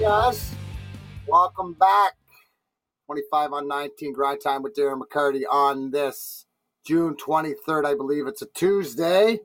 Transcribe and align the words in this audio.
guys. 0.00 0.50
Welcome 1.26 1.74
back. 1.74 2.14
25 3.06 3.52
on 3.52 3.68
19 3.68 4.12
grind 4.12 4.40
time 4.40 4.62
with 4.62 4.74
Darren 4.74 5.00
McCarty 5.00 5.42
on 5.50 5.90
this 5.90 6.46
June 6.86 7.16
23rd. 7.16 7.84
I 7.84 7.94
believe 7.94 8.26
it's 8.26 8.40
a 8.42 8.46
Tuesday. 8.46 9.40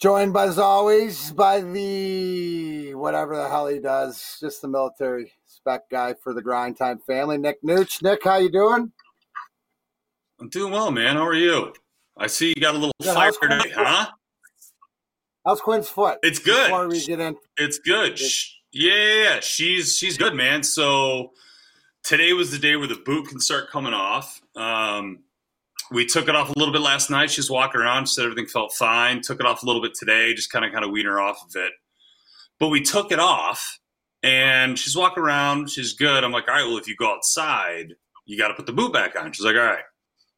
Joined 0.00 0.32
by, 0.32 0.46
as 0.46 0.58
always 0.58 1.30
by 1.32 1.60
the 1.60 2.94
whatever 2.94 3.36
the 3.36 3.48
hell 3.48 3.66
he 3.68 3.78
does, 3.78 4.38
just 4.40 4.62
the 4.62 4.68
military 4.68 5.32
spec 5.46 5.88
guy 5.90 6.14
for 6.14 6.32
the 6.32 6.42
grind 6.42 6.76
time 6.78 6.98
family, 7.06 7.38
Nick 7.38 7.62
Nooch. 7.62 8.02
Nick, 8.02 8.24
how 8.24 8.36
you 8.36 8.50
doing? 8.50 8.92
I'm 10.40 10.48
doing 10.48 10.72
well, 10.72 10.90
man. 10.90 11.16
How 11.16 11.26
are 11.26 11.34
you? 11.34 11.74
I 12.16 12.26
see 12.28 12.48
you 12.48 12.54
got 12.54 12.74
a 12.74 12.78
little 12.78 12.94
Good. 13.02 13.14
fire 13.14 13.30
today, 13.30 13.70
huh? 13.74 14.08
How's 15.44 15.60
Quinn's 15.60 15.88
foot? 15.88 16.18
It's 16.22 16.38
good. 16.38 16.68
Before 16.68 16.88
we 16.88 17.04
get 17.04 17.20
in, 17.20 17.36
It's 17.58 17.78
good. 17.78 18.18
Sh- 18.18 18.54
Yeah, 18.72 19.40
she's 19.40 19.96
she's 19.96 20.16
good, 20.16 20.34
man. 20.34 20.62
So 20.62 21.32
today 22.04 22.32
was 22.32 22.50
the 22.50 22.58
day 22.58 22.76
where 22.76 22.86
the 22.86 23.02
boot 23.04 23.28
can 23.28 23.40
start 23.40 23.70
coming 23.70 23.94
off. 23.94 24.40
Um, 24.54 25.24
we 25.90 26.06
took 26.06 26.28
it 26.28 26.36
off 26.36 26.54
a 26.54 26.58
little 26.58 26.72
bit 26.72 26.82
last 26.82 27.10
night. 27.10 27.30
She's 27.30 27.50
walking 27.50 27.80
around, 27.80 28.06
She 28.06 28.14
said 28.14 28.24
everything 28.24 28.46
felt 28.46 28.72
fine. 28.72 29.22
Took 29.22 29.40
it 29.40 29.46
off 29.46 29.64
a 29.64 29.66
little 29.66 29.82
bit 29.82 29.94
today, 29.94 30.34
just 30.34 30.52
kind 30.52 30.64
of 30.64 30.72
kind 30.72 30.84
of 30.84 30.92
wean 30.92 31.06
her 31.06 31.20
off 31.20 31.44
of 31.44 31.56
it. 31.56 31.72
But 32.60 32.68
we 32.68 32.80
took 32.80 33.10
it 33.10 33.18
off, 33.18 33.80
and 34.22 34.78
she's 34.78 34.96
walking 34.96 35.22
around. 35.22 35.70
She's 35.70 35.94
good. 35.94 36.22
I'm 36.22 36.30
like, 36.30 36.46
all 36.46 36.54
right, 36.54 36.64
well, 36.64 36.78
if 36.78 36.86
you 36.86 36.94
go 36.94 37.12
outside, 37.12 37.94
you 38.24 38.38
got 38.38 38.48
to 38.48 38.54
put 38.54 38.66
the 38.66 38.72
boot 38.72 38.92
back 38.92 39.16
on. 39.16 39.32
She's 39.32 39.44
like, 39.44 39.56
all 39.56 39.62
right. 39.62 39.84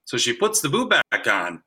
So 0.04 0.16
she 0.16 0.32
puts 0.32 0.62
the 0.62 0.70
boot 0.70 0.88
back 0.88 1.26
on, 1.26 1.62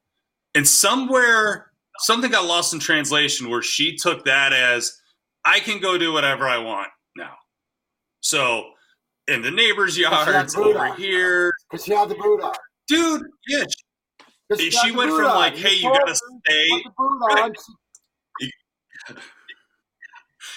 and 0.56 0.68
somewhere 0.68 1.72
something 2.00 2.32
got 2.32 2.46
lost 2.46 2.74
in 2.74 2.80
translation 2.80 3.50
where 3.50 3.62
she 3.62 3.96
took 3.96 4.26
that 4.26 4.52
as 4.52 5.00
I 5.46 5.60
can 5.60 5.80
go 5.80 5.98
do 5.98 6.12
whatever 6.12 6.48
I 6.48 6.58
want 6.58 6.90
now. 7.16 7.34
So 8.22 8.72
in 9.28 9.42
the 9.42 9.52
neighbor's 9.52 9.98
yards 9.98 10.56
over 10.56 10.78
on. 10.80 10.98
here, 10.98 11.52
because 11.70 11.86
she 11.86 11.94
had 11.94 12.10
the 12.10 12.16
boot 12.16 12.42
on. 12.42 12.54
dude. 12.88 13.24
Yeah, 13.48 13.64
She 14.58 14.70
the 14.92 14.98
went 14.98 15.12
from 15.12 15.26
on. 15.26 15.36
like, 15.36 15.56
hey, 15.56 15.76
you 15.76 15.84
told 15.84 16.00
gotta 16.00 16.16
stay- 16.16 16.70
Put 16.70 16.84
the 16.84 16.92
boot 16.98 17.20
Right. 17.36 17.52
on. 19.12 19.18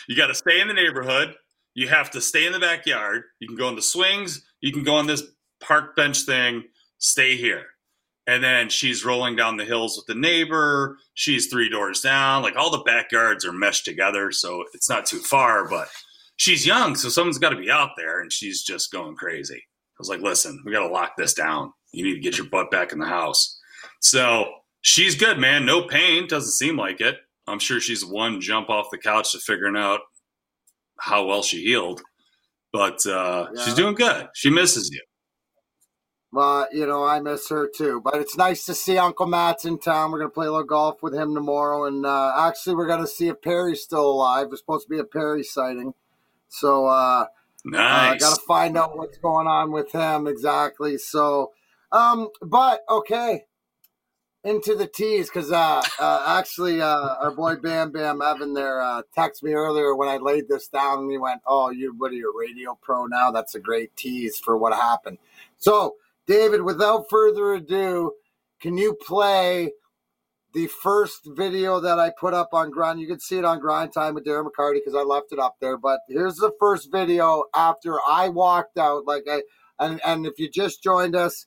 you 0.09 0.17
got 0.17 0.27
to 0.29 0.35
stay 0.35 0.61
in 0.61 0.69
the 0.69 0.75
neighborhood. 0.75 1.35
You 1.75 1.89
have 1.89 2.11
to 2.13 2.21
stay 2.21 2.47
in 2.47 2.53
the 2.53 2.59
backyard. 2.59 3.23
You 3.41 3.47
can 3.49 3.57
go 3.57 3.69
on 3.69 3.77
the 3.77 3.83
swings. 3.83 4.45
You 4.61 4.73
can 4.73 4.83
go 4.83 4.95
on 4.97 5.07
this 5.07 5.23
park 5.61 5.95
bench 5.97 6.23
thing. 6.23 6.65
Stay 6.99 7.37
here. 7.37 7.67
And 8.29 8.45
then 8.45 8.69
she's 8.69 9.05
rolling 9.07 9.37
down 9.37 9.57
the 9.57 9.65
hills 9.65 9.97
with 9.97 10.05
the 10.07 10.21
neighbor. 10.21 10.99
She's 11.15 11.47
three 11.47 11.69
doors 11.71 12.03
down. 12.03 12.43
Like 12.43 12.57
all 12.57 12.71
the 12.71 12.83
backyards 12.85 13.45
are 13.47 13.53
meshed 13.53 13.85
together, 13.87 14.31
so 14.31 14.63
it's 14.75 14.89
not 14.91 15.07
too 15.07 15.19
far. 15.19 15.67
But 15.69 15.89
she's 16.37 16.67
young, 16.67 16.95
so 16.95 17.09
someone's 17.09 17.39
got 17.39 17.51
to 17.51 17.57
be 17.57 17.71
out 17.71 17.91
there, 17.97 18.21
and 18.21 18.31
she's 18.33 18.63
just 18.63 18.93
going 18.93 19.17
crazy. 19.17 19.57
I 19.57 19.99
was 19.99 20.11
like, 20.11 20.21
"Listen, 20.21 20.63
we 20.65 20.73
got 20.73 20.87
to 20.87 20.93
lock 20.93 21.13
this 21.17 21.33
down. 21.35 21.73
You 21.93 22.05
need 22.05 22.15
to 22.15 22.21
get 22.21 22.37
your 22.37 22.49
butt 22.49 22.71
back 22.71 22.93
in 22.93 22.99
the 22.99 23.07
house." 23.07 23.59
So 24.01 24.53
she's 24.83 25.15
good, 25.15 25.39
man. 25.39 25.65
No 25.65 25.83
pain. 25.87 26.27
Doesn't 26.29 26.53
seem 26.53 26.77
like 26.77 27.01
it. 27.01 27.17
I'm 27.47 27.59
sure 27.59 27.81
she's 27.81 28.05
one 28.05 28.43
jump 28.43 28.69
off 28.69 28.91
the 28.93 28.99
couch 28.99 29.33
to 29.33 29.39
figuring 29.39 29.77
out 29.77 30.01
how 31.01 31.25
well 31.25 31.43
she 31.43 31.65
healed. 31.65 32.03
But 32.75 33.05
uh, 33.07 33.47
Yeah. 33.55 33.65
she's 33.65 33.75
doing 33.75 33.95
good. 33.95 34.29
She 34.35 34.51
misses 34.51 34.91
you. 34.91 35.01
Well, 36.33 36.69
you 36.73 36.87
know, 36.87 37.05
I 37.05 37.21
miss 37.21 37.49
her 37.51 37.69
too. 37.69 38.01
But 38.05 38.17
it's 38.17 38.37
nice 38.37 38.67
to 38.67 38.75
see 38.75 38.99
Uncle 38.99 39.27
Matt's 39.27 39.65
in 39.65 39.79
town. 39.79 40.13
We're 40.13 40.19
gonna 40.19 40.31
play 40.31 40.47
a 40.47 40.51
little 40.51 40.67
golf 40.67 41.03
with 41.03 41.15
him 41.15 41.35
tomorrow, 41.35 41.87
and 41.87 42.05
uh, 42.07 42.35
actually, 42.39 42.77
we're 42.77 42.89
gonna 42.89 43.07
see 43.07 43.29
if 43.29 43.43
Perry's 43.43 43.83
still 43.83 44.11
alive. 44.11 44.49
There's 44.49 44.61
supposed 44.61 44.87
to 44.87 44.91
be 44.91 44.99
a 45.01 45.05
Perry 45.05 45.43
sighting, 45.45 45.95
so 46.49 46.87
uh, 46.87 47.27
I 47.91 48.17
Nice. 48.17 48.21
got 48.21 48.37
to 48.37 48.43
find 48.47 48.77
out 48.79 48.97
what's 48.99 49.19
going 49.19 49.47
on 49.47 49.73
with 49.73 49.93
him 49.93 50.27
exactly. 50.27 50.99
So, 50.99 51.53
um, 51.93 52.29
but 52.43 52.83
okay, 52.91 53.45
into 54.45 54.75
the 54.75 54.87
teas 54.87 55.29
because 55.29 55.53
uh, 55.53 55.83
uh, 56.01 56.25
actually, 56.39 56.81
uh, 56.81 57.15
our 57.21 57.31
boy 57.31 57.57
Bam 57.57 57.93
Bam 57.93 58.23
Evan 58.23 58.55
there 58.55 58.81
uh, 58.81 59.03
texted 59.17 59.43
me 59.45 59.53
earlier 59.53 59.95
when 59.95 60.09
I 60.09 60.17
laid 60.19 60.49
this 60.49 60.69
down, 60.69 61.01
and 61.01 61.11
he 61.11 61.19
went, 61.19 61.43
"Oh, 61.47 61.71
you 61.71 61.95
what 61.99 62.13
are 62.13 62.15
you 62.15 62.33
a 62.33 62.39
radio 62.39 62.79
pro 62.81 63.07
now? 63.07 63.31
That's 63.31 63.55
a 63.55 63.61
great 63.61 63.95
tease 63.97 64.39
for 64.39 64.57
what 64.57 64.73
happened." 64.75 65.19
So, 65.59 65.97
David, 66.29 66.63
without 66.63 67.07
further 67.09 67.55
ado, 67.55 68.13
can 68.61 68.77
you 68.77 68.95
play? 68.95 69.73
The 70.55 70.67
first 70.67 71.29
video 71.37 71.79
that 71.81 71.99
I 71.99 72.11
put 72.19 72.35
up 72.35 72.51
on 72.53 72.71
Grind, 72.71 73.01
you 73.01 73.07
can 73.07 73.21
see 73.21 73.39
it 73.39 73.45
on 73.45 73.61
Grind 73.61 73.93
Time 73.93 74.15
with 74.15 74.25
Darren 74.25 74.47
McCarty 74.47 74.75
because 74.75 74.95
I 74.95 75.03
left 75.03 75.33
it 75.33 75.39
up 75.39 75.57
there. 75.61 75.77
But 75.77 76.01
here's 76.09 76.37
the 76.37 76.53
first 76.59 76.91
video 76.91 77.45
after 77.55 77.99
I 78.07 78.29
walked 78.29 78.79
out. 78.79 79.07
Like 79.07 79.25
I, 79.29 79.43
and 79.79 80.01
and 80.05 80.27
if 80.27 80.39
you 80.39 80.51
just 80.51 80.83
joined 80.83 81.15
us, 81.15 81.47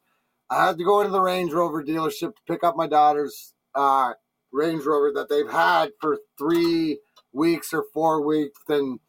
I 0.49 0.67
had 0.67 0.77
to 0.77 0.83
go 0.83 1.01
into 1.01 1.11
the 1.11 1.21
Range 1.21 1.51
Rover 1.51 1.83
dealership 1.83 2.35
to 2.35 2.41
pick 2.47 2.63
up 2.63 2.75
my 2.77 2.87
daughter's 2.87 3.53
uh, 3.73 4.13
Range 4.51 4.83
Rover 4.85 5.11
that 5.15 5.29
they've 5.29 5.51
had 5.51 5.91
for 5.99 6.19
three 6.37 6.99
weeks 7.33 7.73
or 7.73 7.85
four 7.93 8.25
weeks, 8.25 8.61
and 8.69 8.99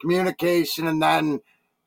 communication, 0.00 0.86
and 0.86 1.02
then 1.02 1.40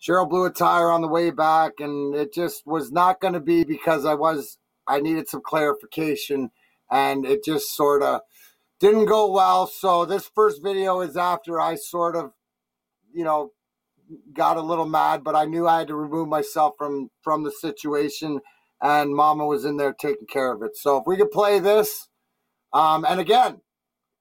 Cheryl 0.05 0.29
blew 0.29 0.45
a 0.45 0.51
tire 0.51 0.91
on 0.91 1.01
the 1.01 1.07
way 1.07 1.31
back, 1.31 1.73
and 1.79 2.13
it 2.13 2.33
just 2.33 2.65
was 2.65 2.91
not 2.91 3.19
going 3.19 3.33
to 3.33 3.39
be 3.39 3.63
because 3.63 4.05
I 4.05 4.13
was 4.13 4.57
I 4.87 4.99
needed 4.99 5.27
some 5.27 5.41
clarification, 5.43 6.51
and 6.91 7.25
it 7.25 7.43
just 7.43 7.75
sort 7.75 8.03
of 8.03 8.21
didn't 8.79 9.05
go 9.05 9.31
well. 9.31 9.65
So 9.67 10.05
this 10.05 10.29
first 10.35 10.61
video 10.61 11.01
is 11.01 11.17
after 11.17 11.59
I 11.59 11.75
sort 11.75 12.15
of, 12.15 12.33
you 13.11 13.23
know, 13.23 13.51
got 14.33 14.57
a 14.57 14.61
little 14.61 14.85
mad, 14.85 15.23
but 15.23 15.35
I 15.35 15.45
knew 15.45 15.67
I 15.67 15.79
had 15.79 15.87
to 15.87 15.95
remove 15.95 16.27
myself 16.27 16.75
from 16.77 17.09
from 17.23 17.43
the 17.43 17.51
situation, 17.51 18.41
and 18.81 19.15
Mama 19.15 19.47
was 19.47 19.65
in 19.65 19.77
there 19.77 19.93
taking 19.93 20.27
care 20.27 20.51
of 20.53 20.61
it. 20.61 20.77
So 20.77 20.97
if 20.97 21.03
we 21.07 21.17
could 21.17 21.31
play 21.31 21.57
this, 21.59 22.09
um, 22.73 23.05
and 23.05 23.19
again, 23.19 23.61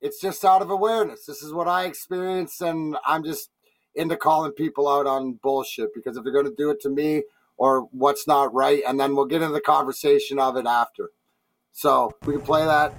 it's 0.00 0.20
just 0.20 0.46
out 0.46 0.62
of 0.62 0.70
awareness. 0.70 1.26
This 1.26 1.42
is 1.42 1.52
what 1.52 1.68
I 1.68 1.84
experienced, 1.84 2.62
and 2.62 2.96
I'm 3.06 3.22
just 3.22 3.50
into 3.94 4.16
calling 4.16 4.52
people 4.52 4.88
out 4.88 5.06
on 5.06 5.34
bullshit 5.42 5.94
because 5.94 6.16
if 6.16 6.24
they're 6.24 6.32
going 6.32 6.46
to 6.46 6.54
do 6.56 6.70
it 6.70 6.80
to 6.82 6.90
me 6.90 7.22
or 7.56 7.82
what's 7.92 8.26
not 8.26 8.52
right, 8.52 8.82
and 8.86 8.98
then 8.98 9.14
we'll 9.14 9.26
get 9.26 9.42
into 9.42 9.54
the 9.54 9.60
conversation 9.60 10.38
of 10.38 10.56
it 10.56 10.66
after. 10.66 11.10
So 11.72 12.12
we 12.24 12.34
can 12.34 12.42
play 12.42 12.64
that. 12.64 12.92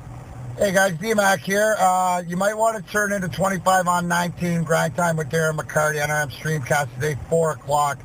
Hey 0.57 0.71
guys, 0.71 0.97
D-Mac 0.97 1.41
here. 1.41 1.75
Uh, 1.77 2.23
you 2.25 2.37
might 2.37 2.53
want 2.53 2.77
to 2.77 2.91
turn 2.91 3.11
into 3.11 3.27
25 3.27 3.87
on 3.87 4.07
19 4.07 4.63
grind 4.63 4.95
time 4.95 5.17
with 5.17 5.29
Darren 5.29 5.57
McCarty 5.57 6.01
on 6.01 6.09
our 6.09 6.27
Streamcast 6.27 6.93
today, 6.95 7.17
4 7.29 7.51
o'clock. 7.51 7.99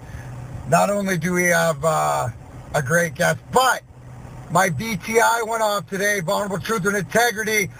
Not 0.68 0.90
only 0.90 1.16
do 1.16 1.32
we 1.32 1.44
have 1.44 1.84
uh, 1.84 2.28
a 2.74 2.82
great 2.82 3.14
guest, 3.14 3.38
but 3.52 3.82
my 4.50 4.68
VTI 4.68 5.46
went 5.46 5.62
off 5.62 5.88
today, 5.88 6.20
Vulnerable 6.20 6.58
Truth 6.58 6.86
and 6.86 6.96
Integrity. 6.96 7.70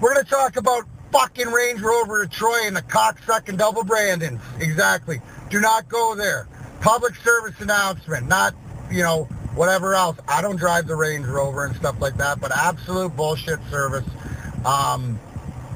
We're 0.00 0.14
going 0.14 0.24
to 0.24 0.30
talk 0.30 0.56
about 0.56 0.84
fucking 1.12 1.48
Range 1.48 1.80
Rover 1.80 2.22
of 2.22 2.30
Troy 2.30 2.60
and 2.64 2.76
the 2.76 2.82
cocksucking 2.82 3.58
double 3.58 3.84
Brandons. 3.84 4.40
Exactly. 4.60 5.20
Do 5.50 5.60
not 5.60 5.88
go 5.88 6.14
there. 6.14 6.46
Public 6.80 7.14
service 7.16 7.60
announcement, 7.60 8.28
not, 8.28 8.54
you 8.90 9.02
know, 9.02 9.24
whatever 9.54 9.94
else. 9.94 10.16
I 10.28 10.40
don't 10.40 10.56
drive 10.56 10.86
the 10.86 10.96
Range 10.96 11.26
Rover 11.26 11.64
and 11.64 11.76
stuff 11.76 12.00
like 12.00 12.16
that, 12.18 12.40
but 12.40 12.56
absolute 12.56 13.14
bullshit 13.16 13.58
service. 13.70 14.06
Um, 14.64 15.18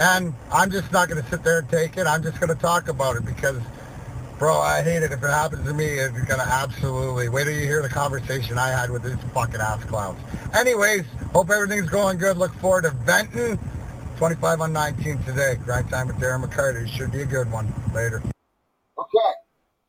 and 0.00 0.34
I'm 0.52 0.70
just 0.70 0.90
not 0.92 1.08
going 1.08 1.22
to 1.22 1.28
sit 1.30 1.44
there 1.44 1.58
and 1.58 1.68
take 1.68 1.96
it. 1.96 2.06
I'm 2.06 2.22
just 2.22 2.40
going 2.40 2.54
to 2.54 2.60
talk 2.60 2.88
about 2.88 3.16
it 3.16 3.24
because, 3.24 3.60
bro, 4.38 4.58
I 4.58 4.82
hate 4.82 5.02
it. 5.02 5.12
If 5.12 5.22
it 5.22 5.30
happens 5.30 5.66
to 5.66 5.74
me, 5.74 5.84
it's 5.84 6.12
going 6.12 6.40
to 6.40 6.46
absolutely. 6.46 7.28
Wait 7.28 7.44
till 7.44 7.52
you 7.52 7.60
hear 7.60 7.82
the 7.82 7.88
conversation 7.88 8.58
I 8.58 8.70
had 8.70 8.90
with 8.90 9.02
these 9.02 9.16
fucking 9.32 9.60
ass 9.60 9.84
clowns. 9.84 10.18
Anyways, 10.54 11.04
hope 11.32 11.50
everything's 11.50 11.90
going 11.90 12.18
good. 12.18 12.36
Look 12.36 12.52
forward 12.54 12.84
to 12.84 12.90
venting 12.90 13.58
25 14.18 14.60
on 14.60 14.72
19 14.72 15.18
today. 15.24 15.56
Grind 15.64 15.88
time 15.90 16.06
with 16.06 16.16
Darren 16.16 16.44
McCarty. 16.44 16.86
Should 16.88 17.12
be 17.12 17.22
a 17.22 17.26
good 17.26 17.50
one. 17.50 17.72
Later. 17.94 18.22
Okay. 18.98 19.32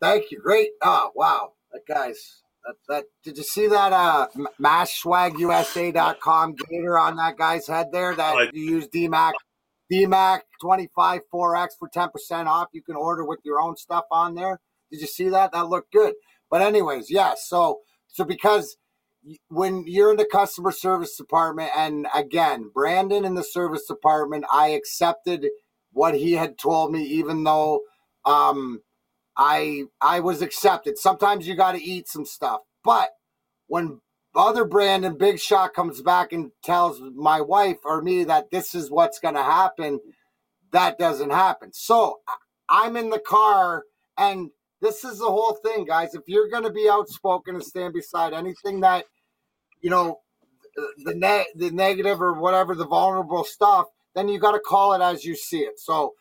Thank 0.02 0.32
you. 0.32 0.40
Great. 0.40 0.72
Oh, 0.84 1.12
wow. 1.16 1.54
That 1.72 1.82
guy's 1.88 2.42
that, 2.66 2.76
that 2.90 3.04
did 3.24 3.38
you 3.38 3.44
see 3.44 3.68
that 3.68 3.94
uh 3.94 4.28
maskswagusa.com 4.60 6.56
gator 6.70 6.98
on 6.98 7.16
that 7.18 7.38
guy's 7.38 7.68
head 7.68 7.88
there 7.92 8.16
that 8.16 8.36
I- 8.36 8.50
you 8.54 8.64
use 8.64 8.88
DMAC 8.88 9.34
DMAC 9.92 10.40
25 10.62 11.22
4X 11.32 11.68
for 11.78 11.88
10% 11.90 12.48
off. 12.48 12.70
You 12.72 12.82
can 12.82 12.96
order 12.96 13.24
with 13.26 13.40
your 13.44 13.60
own 13.62 13.76
stuff 13.78 14.06
on 14.10 14.34
there. 14.34 14.60
Did 14.92 15.02
you 15.02 15.08
see 15.08 15.30
that? 15.30 15.52
That 15.52 15.70
looked 15.70 15.92
good. 15.94 16.16
But 16.50 16.62
anyways, 16.64 17.12
yeah, 17.12 17.34
so 17.38 17.82
so 18.08 18.24
because 18.24 18.78
y- 18.78 18.85
when 19.50 19.86
you're 19.88 20.12
in 20.12 20.18
the 20.18 20.26
customer 20.32 20.72
service 20.72 21.18
department 21.18 21.72
and 21.78 22.08
again, 22.16 22.72
Brandon 22.74 23.26
in 23.26 23.36
the 23.36 23.44
service 23.44 23.86
department, 23.88 24.46
I 24.52 24.70
accepted 24.70 25.48
what 25.94 26.16
he 26.16 26.34
had 26.34 26.58
told 26.60 26.92
me 26.94 27.04
even 27.04 27.44
though 27.46 27.82
um 28.26 28.82
I 29.38 29.86
I 30.02 30.20
was 30.22 30.42
accepted. 30.42 30.98
Sometimes 30.98 31.48
you 31.48 31.56
got 31.56 31.74
to 31.74 31.84
eat 31.84 32.08
some 32.08 32.26
stuff. 32.26 32.62
But 32.84 33.10
when 33.68 34.02
other 34.36 34.66
Brandon 34.66 35.18
Big 35.18 35.40
Shot 35.40 35.74
comes 35.74 36.02
back 36.02 36.34
and 36.34 36.52
tells 36.64 37.02
my 37.16 37.42
wife 37.42 37.78
or 37.86 38.02
me 38.02 38.24
that 38.26 38.52
this 38.52 38.76
is 38.76 38.92
what's 38.92 39.20
going 39.20 39.36
to 39.36 39.44
happen, 39.44 40.00
that 40.72 40.98
doesn't 41.00 41.32
happen. 41.32 41.72
So 41.74 42.20
I'm 42.70 42.98
in 42.98 43.10
the 43.10 43.20
car 43.20 43.84
And 44.18 44.52
this 44.82 45.04
is 45.06 45.20
the 45.20 45.26
whole 45.28 45.56
thing, 45.66 45.86
guys. 45.86 46.16
If 46.16 46.24
you're 46.28 46.50
going 46.50 46.64
to 46.64 46.72
be 46.72 46.90
outspoken 46.90 47.56
and 47.56 47.64
stand 47.64 47.94
beside 47.94 48.34
anything 48.34 48.82
that, 48.82 49.06
you 49.82 49.90
know, 49.90 50.20
the 51.04 51.16
ne- 51.16 51.48
the 51.56 51.72
negative 51.72 52.22
or 52.22 52.34
whatever 52.34 52.76
the 52.76 52.86
vulnerable 52.86 53.44
stuff, 53.44 53.86
then 54.14 54.28
you 54.28 54.40
got 54.40 54.52
to 54.52 54.60
call 54.60 54.94
it 54.94 55.02
as 55.02 55.24
you 55.24 55.36
see 55.36 55.60
it. 55.60 55.80
So, 55.80 56.14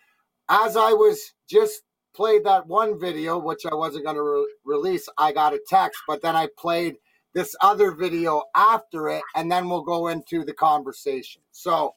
as 0.48 0.76
I 0.76 0.92
was 0.92 1.32
just 1.48 1.82
played 2.14 2.44
that 2.44 2.66
one 2.66 3.00
video, 3.00 3.38
which 3.38 3.66
I 3.66 3.74
wasn't 3.74 4.04
going 4.04 4.16
to 4.16 4.22
re- 4.22 4.54
release, 4.64 5.08
I 5.18 5.32
got 5.32 5.54
a 5.54 5.60
text, 5.68 6.02
but 6.06 6.22
then 6.22 6.36
I 6.36 6.48
played 6.58 6.96
this 7.34 7.56
other 7.60 7.90
video 7.90 8.44
after 8.54 9.08
it, 9.08 9.22
and 9.34 9.50
then 9.50 9.68
we'll 9.68 9.82
go 9.82 10.06
into 10.08 10.44
the 10.44 10.52
conversation. 10.52 11.42
So, 11.50 11.94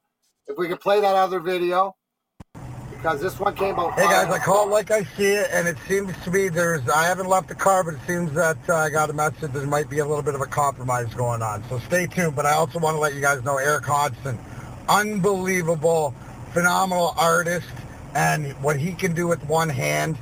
if 0.47 0.57
we 0.57 0.67
could 0.67 0.79
play 0.79 1.01
that 1.01 1.15
other 1.15 1.39
video, 1.39 1.95
because 3.07 3.21
this 3.21 3.39
one 3.39 3.55
came 3.55 3.79
out. 3.79 3.93
Hey 3.93 4.03
guys, 4.03 4.27
I 4.27 4.37
call 4.37 4.67
it 4.67 4.71
like 4.71 4.91
I 4.91 5.03
see 5.03 5.27
it, 5.27 5.47
and 5.53 5.65
it 5.65 5.77
seems 5.87 6.13
to 6.25 6.31
me 6.31 6.49
there's. 6.49 6.89
I 6.89 7.05
haven't 7.05 7.29
left 7.29 7.47
the 7.47 7.55
car, 7.55 7.81
but 7.81 7.93
it 7.93 8.01
seems 8.05 8.33
that 8.33 8.57
uh, 8.67 8.75
I 8.75 8.89
got 8.89 9.09
a 9.09 9.13
message. 9.13 9.53
There 9.53 9.65
might 9.65 9.89
be 9.89 9.99
a 9.99 10.05
little 10.05 10.23
bit 10.23 10.35
of 10.35 10.41
a 10.41 10.45
compromise 10.45 11.13
going 11.13 11.41
on. 11.41 11.63
So 11.69 11.79
stay 11.79 12.07
tuned. 12.07 12.35
But 12.35 12.45
I 12.45 12.51
also 12.51 12.79
want 12.79 12.95
to 12.95 12.99
let 12.99 13.13
you 13.13 13.21
guys 13.21 13.41
know 13.45 13.57
Eric 13.59 13.85
Hodgson, 13.85 14.37
unbelievable, 14.89 16.13
phenomenal 16.51 17.13
artist, 17.17 17.69
and 18.13 18.51
what 18.61 18.75
he 18.75 18.91
can 18.91 19.13
do 19.13 19.25
with 19.25 19.41
one 19.45 19.69
hand 19.69 20.17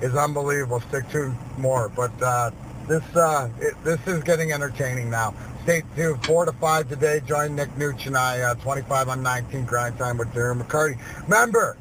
is 0.00 0.14
unbelievable. 0.14 0.80
Stick 0.80 1.06
tuned 1.10 1.36
more. 1.58 1.90
But 1.90 2.12
uh, 2.22 2.50
this 2.88 3.04
uh, 3.14 3.50
it, 3.60 3.74
this 3.84 4.00
is 4.06 4.22
getting 4.22 4.52
entertaining 4.52 5.10
now. 5.10 5.34
Stay 5.64 5.82
tuned. 5.94 6.24
Four 6.24 6.46
to 6.46 6.52
five 6.52 6.88
today. 6.88 7.20
Join 7.26 7.56
Nick 7.56 7.68
Nooch 7.76 8.06
and 8.06 8.16
I. 8.16 8.40
Uh, 8.40 8.54
25 8.54 9.10
on 9.10 9.22
19 9.22 9.66
grind 9.66 9.98
time 9.98 10.16
with 10.16 10.28
Darren 10.28 10.62
McCarty. 10.62 10.98
Remember, 11.24 11.76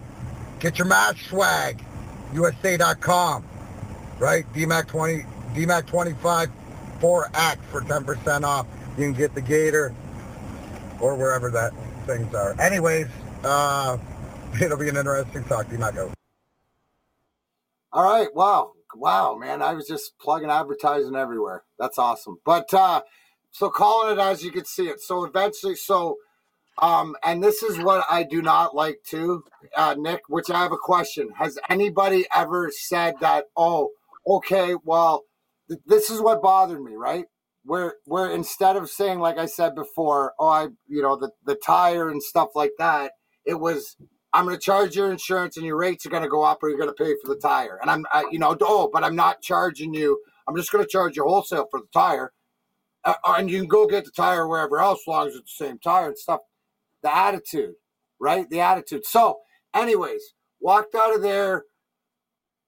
get 0.59 0.77
your 0.77 0.87
mask 0.87 1.19
swag. 1.25 1.83
USA.com. 2.33 3.45
Right? 4.19 4.51
DMAC 4.53 4.87
20, 4.87 5.23
DMAC 5.55 5.87
25, 5.87 6.49
4X 6.99 7.57
for 7.71 7.81
10% 7.81 8.43
off. 8.43 8.67
You 8.97 9.05
can 9.05 9.13
get 9.13 9.33
the 9.33 9.41
Gator 9.41 9.95
or 10.99 11.15
wherever 11.15 11.49
that 11.51 11.73
things 12.05 12.33
are. 12.35 12.59
Anyways, 12.59 13.07
uh, 13.43 13.97
it'll 14.61 14.77
be 14.77 14.89
an 14.89 14.97
interesting 14.97 15.43
talk. 15.45 15.67
DMAC 15.67 15.97
out. 15.97 16.13
All 17.91 18.03
right. 18.03 18.33
Wow. 18.35 18.73
Wow, 18.95 19.35
man. 19.35 19.61
I 19.61 19.73
was 19.73 19.87
just 19.87 20.17
plugging 20.19 20.49
advertising 20.49 21.15
everywhere. 21.15 21.63
That's 21.77 21.97
awesome. 21.97 22.37
But 22.45 22.73
uh 22.73 23.01
so 23.51 23.69
calling 23.69 24.13
it 24.13 24.21
as 24.21 24.43
you 24.43 24.51
can 24.51 24.65
see 24.65 24.87
it. 24.87 24.99
So 25.01 25.25
eventually 25.25 25.75
so 25.75 26.17
um 26.81 27.15
and 27.23 27.43
this 27.43 27.63
is 27.63 27.79
what 27.79 28.05
I 28.09 28.23
do 28.23 28.41
not 28.41 28.75
like 28.75 28.99
too, 29.05 29.43
uh 29.77 29.95
Nick, 29.97 30.21
which 30.29 30.49
I 30.49 30.59
have 30.59 30.71
a 30.73 30.77
question. 30.77 31.29
Has 31.37 31.57
anybody 31.69 32.25
ever 32.35 32.71
said 32.71 33.15
that, 33.21 33.45
oh, 33.57 33.91
okay, 34.27 34.75
well, 34.83 35.25
th- 35.69 35.81
this 35.87 36.09
is 36.09 36.21
what 36.21 36.41
bothered 36.41 36.81
me, 36.83 36.95
right? 36.95 37.25
Where 37.65 37.95
where 38.05 38.31
instead 38.31 38.75
of 38.77 38.89
saying 38.89 39.19
like 39.19 39.37
I 39.37 39.45
said 39.47 39.75
before, 39.75 40.33
oh 40.39 40.47
I 40.49 40.67
you 40.87 41.01
know, 41.01 41.15
the, 41.17 41.31
the 41.45 41.55
tire 41.55 42.09
and 42.09 42.23
stuff 42.23 42.49
like 42.55 42.73
that, 42.79 43.13
it 43.45 43.59
was 43.59 43.97
I'm 44.33 44.45
going 44.45 44.55
to 44.55 44.61
charge 44.61 44.95
your 44.95 45.11
insurance 45.11 45.57
and 45.57 45.65
your 45.65 45.77
rates 45.77 46.05
are 46.05 46.09
going 46.09 46.23
to 46.23 46.29
go 46.29 46.43
up 46.43 46.61
or 46.61 46.69
you're 46.69 46.77
going 46.77 46.89
to 46.95 47.03
pay 47.03 47.15
for 47.21 47.33
the 47.33 47.39
tire. 47.39 47.79
And 47.81 47.89
I'm, 47.89 48.05
I, 48.13 48.25
you 48.31 48.37
know, 48.39 48.55
oh, 48.61 48.89
but 48.93 49.03
I'm 49.03 49.15
not 49.15 49.41
charging 49.41 49.93
you. 49.93 50.19
I'm 50.47 50.55
just 50.55 50.71
going 50.71 50.83
to 50.83 50.89
charge 50.89 51.17
you 51.17 51.23
wholesale 51.23 51.67
for 51.71 51.79
the 51.79 51.87
tire. 51.93 52.31
Uh, 53.03 53.15
and 53.27 53.49
you 53.49 53.59
can 53.59 53.67
go 53.67 53.87
get 53.87 54.05
the 54.05 54.11
tire 54.11 54.47
wherever 54.47 54.79
else, 54.79 55.01
as 55.03 55.07
long 55.07 55.27
as 55.27 55.35
it's 55.35 55.57
the 55.57 55.65
same 55.65 55.79
tire 55.79 56.07
and 56.07 56.17
stuff. 56.17 56.41
The 57.03 57.15
attitude, 57.15 57.75
right? 58.19 58.49
The 58.49 58.59
attitude. 58.59 59.05
So, 59.05 59.37
anyways, 59.73 60.33
walked 60.59 60.95
out 60.95 61.15
of 61.15 61.21
there 61.21 61.63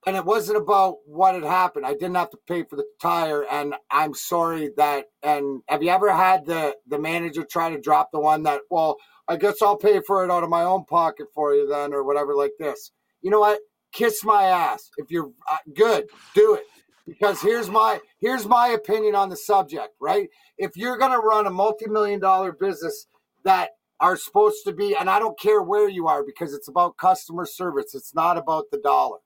and 0.05 0.15
it 0.15 0.25
wasn't 0.25 0.57
about 0.57 0.97
what 1.05 1.35
had 1.35 1.43
happened. 1.43 1.85
I 1.85 1.93
didn't 1.93 2.15
have 2.15 2.31
to 2.31 2.37
pay 2.47 2.63
for 2.63 2.75
the 2.75 2.85
tire, 3.01 3.45
and 3.45 3.75
I'm 3.91 4.13
sorry 4.13 4.71
that. 4.77 5.05
And 5.21 5.61
have 5.67 5.83
you 5.83 5.89
ever 5.89 6.11
had 6.11 6.45
the 6.45 6.75
the 6.87 6.97
manager 6.97 7.43
try 7.43 7.69
to 7.69 7.79
drop 7.79 8.09
the 8.11 8.19
one 8.19 8.43
that? 8.43 8.61
Well, 8.69 8.97
I 9.27 9.35
guess 9.37 9.61
I'll 9.61 9.77
pay 9.77 10.01
for 10.05 10.23
it 10.23 10.31
out 10.31 10.43
of 10.43 10.49
my 10.49 10.63
own 10.63 10.85
pocket 10.85 11.27
for 11.33 11.53
you 11.53 11.67
then, 11.67 11.93
or 11.93 12.03
whatever 12.03 12.35
like 12.35 12.53
this. 12.59 12.91
You 13.21 13.29
know 13.29 13.39
what? 13.39 13.59
Kiss 13.93 14.23
my 14.23 14.45
ass 14.45 14.89
if 14.97 15.11
you're 15.11 15.31
uh, 15.51 15.57
good. 15.75 16.05
Do 16.33 16.55
it 16.55 16.63
because 17.05 17.41
here's 17.41 17.69
my 17.69 17.99
here's 18.19 18.47
my 18.47 18.69
opinion 18.69 19.15
on 19.15 19.29
the 19.29 19.37
subject. 19.37 19.93
Right? 19.99 20.29
If 20.57 20.75
you're 20.75 20.97
gonna 20.97 21.19
run 21.19 21.45
a 21.45 21.51
multi-million 21.51 22.19
dollar 22.19 22.53
business 22.53 23.05
that 23.43 23.71
are 24.01 24.17
supposed 24.17 24.65
to 24.65 24.73
be, 24.73 24.95
and 24.95 25.09
I 25.09 25.19
don't 25.19 25.39
care 25.39 25.61
where 25.61 25.87
you 25.87 26.07
are 26.07 26.23
because 26.25 26.53
it's 26.53 26.67
about 26.67 26.97
customer 26.97 27.45
service. 27.45 27.95
It's 27.95 28.13
not 28.13 28.37
about 28.37 28.65
the 28.71 28.79
dollar. 28.79 29.19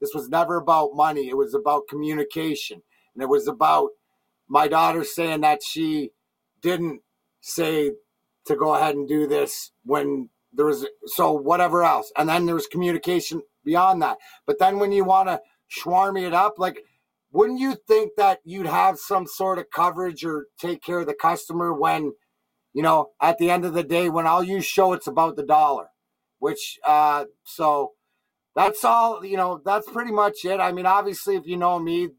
This 0.00 0.14
was 0.14 0.28
never 0.28 0.56
about 0.56 0.94
money. 0.94 1.28
It 1.28 1.36
was 1.36 1.54
about 1.54 1.86
communication. 1.88 2.82
And 3.14 3.22
it 3.22 3.28
was 3.28 3.46
about 3.46 3.90
my 4.48 4.66
daughter 4.66 5.04
saying 5.04 5.42
that 5.42 5.60
she 5.62 6.10
didn't 6.60 7.02
say 7.40 7.92
to 8.46 8.56
go 8.56 8.74
ahead 8.74 8.96
and 8.96 9.06
do 9.06 9.26
this 9.26 9.70
when 9.84 10.30
there 10.52 10.66
was 10.66 10.86
so 11.06 11.32
whatever 11.32 11.84
else. 11.84 12.10
And 12.16 12.28
then 12.28 12.46
there 12.46 12.54
was 12.54 12.66
communication 12.66 13.42
beyond 13.64 14.02
that. 14.02 14.18
But 14.46 14.58
then 14.58 14.78
when 14.78 14.92
you 14.92 15.04
want 15.04 15.28
to 15.28 15.40
schwarmy 15.70 16.26
it 16.26 16.34
up, 16.34 16.54
like 16.58 16.82
wouldn't 17.32 17.60
you 17.60 17.76
think 17.86 18.12
that 18.16 18.40
you'd 18.44 18.66
have 18.66 18.98
some 18.98 19.26
sort 19.26 19.58
of 19.58 19.70
coverage 19.70 20.24
or 20.24 20.46
take 20.58 20.82
care 20.82 21.00
of 21.00 21.06
the 21.06 21.14
customer 21.14 21.72
when, 21.72 22.12
you 22.72 22.82
know, 22.82 23.10
at 23.20 23.38
the 23.38 23.50
end 23.50 23.64
of 23.64 23.74
the 23.74 23.82
day, 23.82 24.08
when 24.08 24.26
all 24.26 24.42
you 24.42 24.60
show 24.60 24.92
it's 24.92 25.06
about 25.06 25.36
the 25.36 25.42
dollar, 25.42 25.88
which 26.38 26.78
uh 26.84 27.24
so 27.44 27.92
that's 28.54 28.84
all 28.84 29.24
you 29.24 29.36
know 29.36 29.60
that's 29.64 29.88
pretty 29.90 30.12
much 30.12 30.44
it. 30.44 30.60
I 30.60 30.72
mean 30.72 30.86
obviously 30.86 31.36
if 31.36 31.46
you 31.46 31.56
know 31.56 31.78
me 31.78 32.10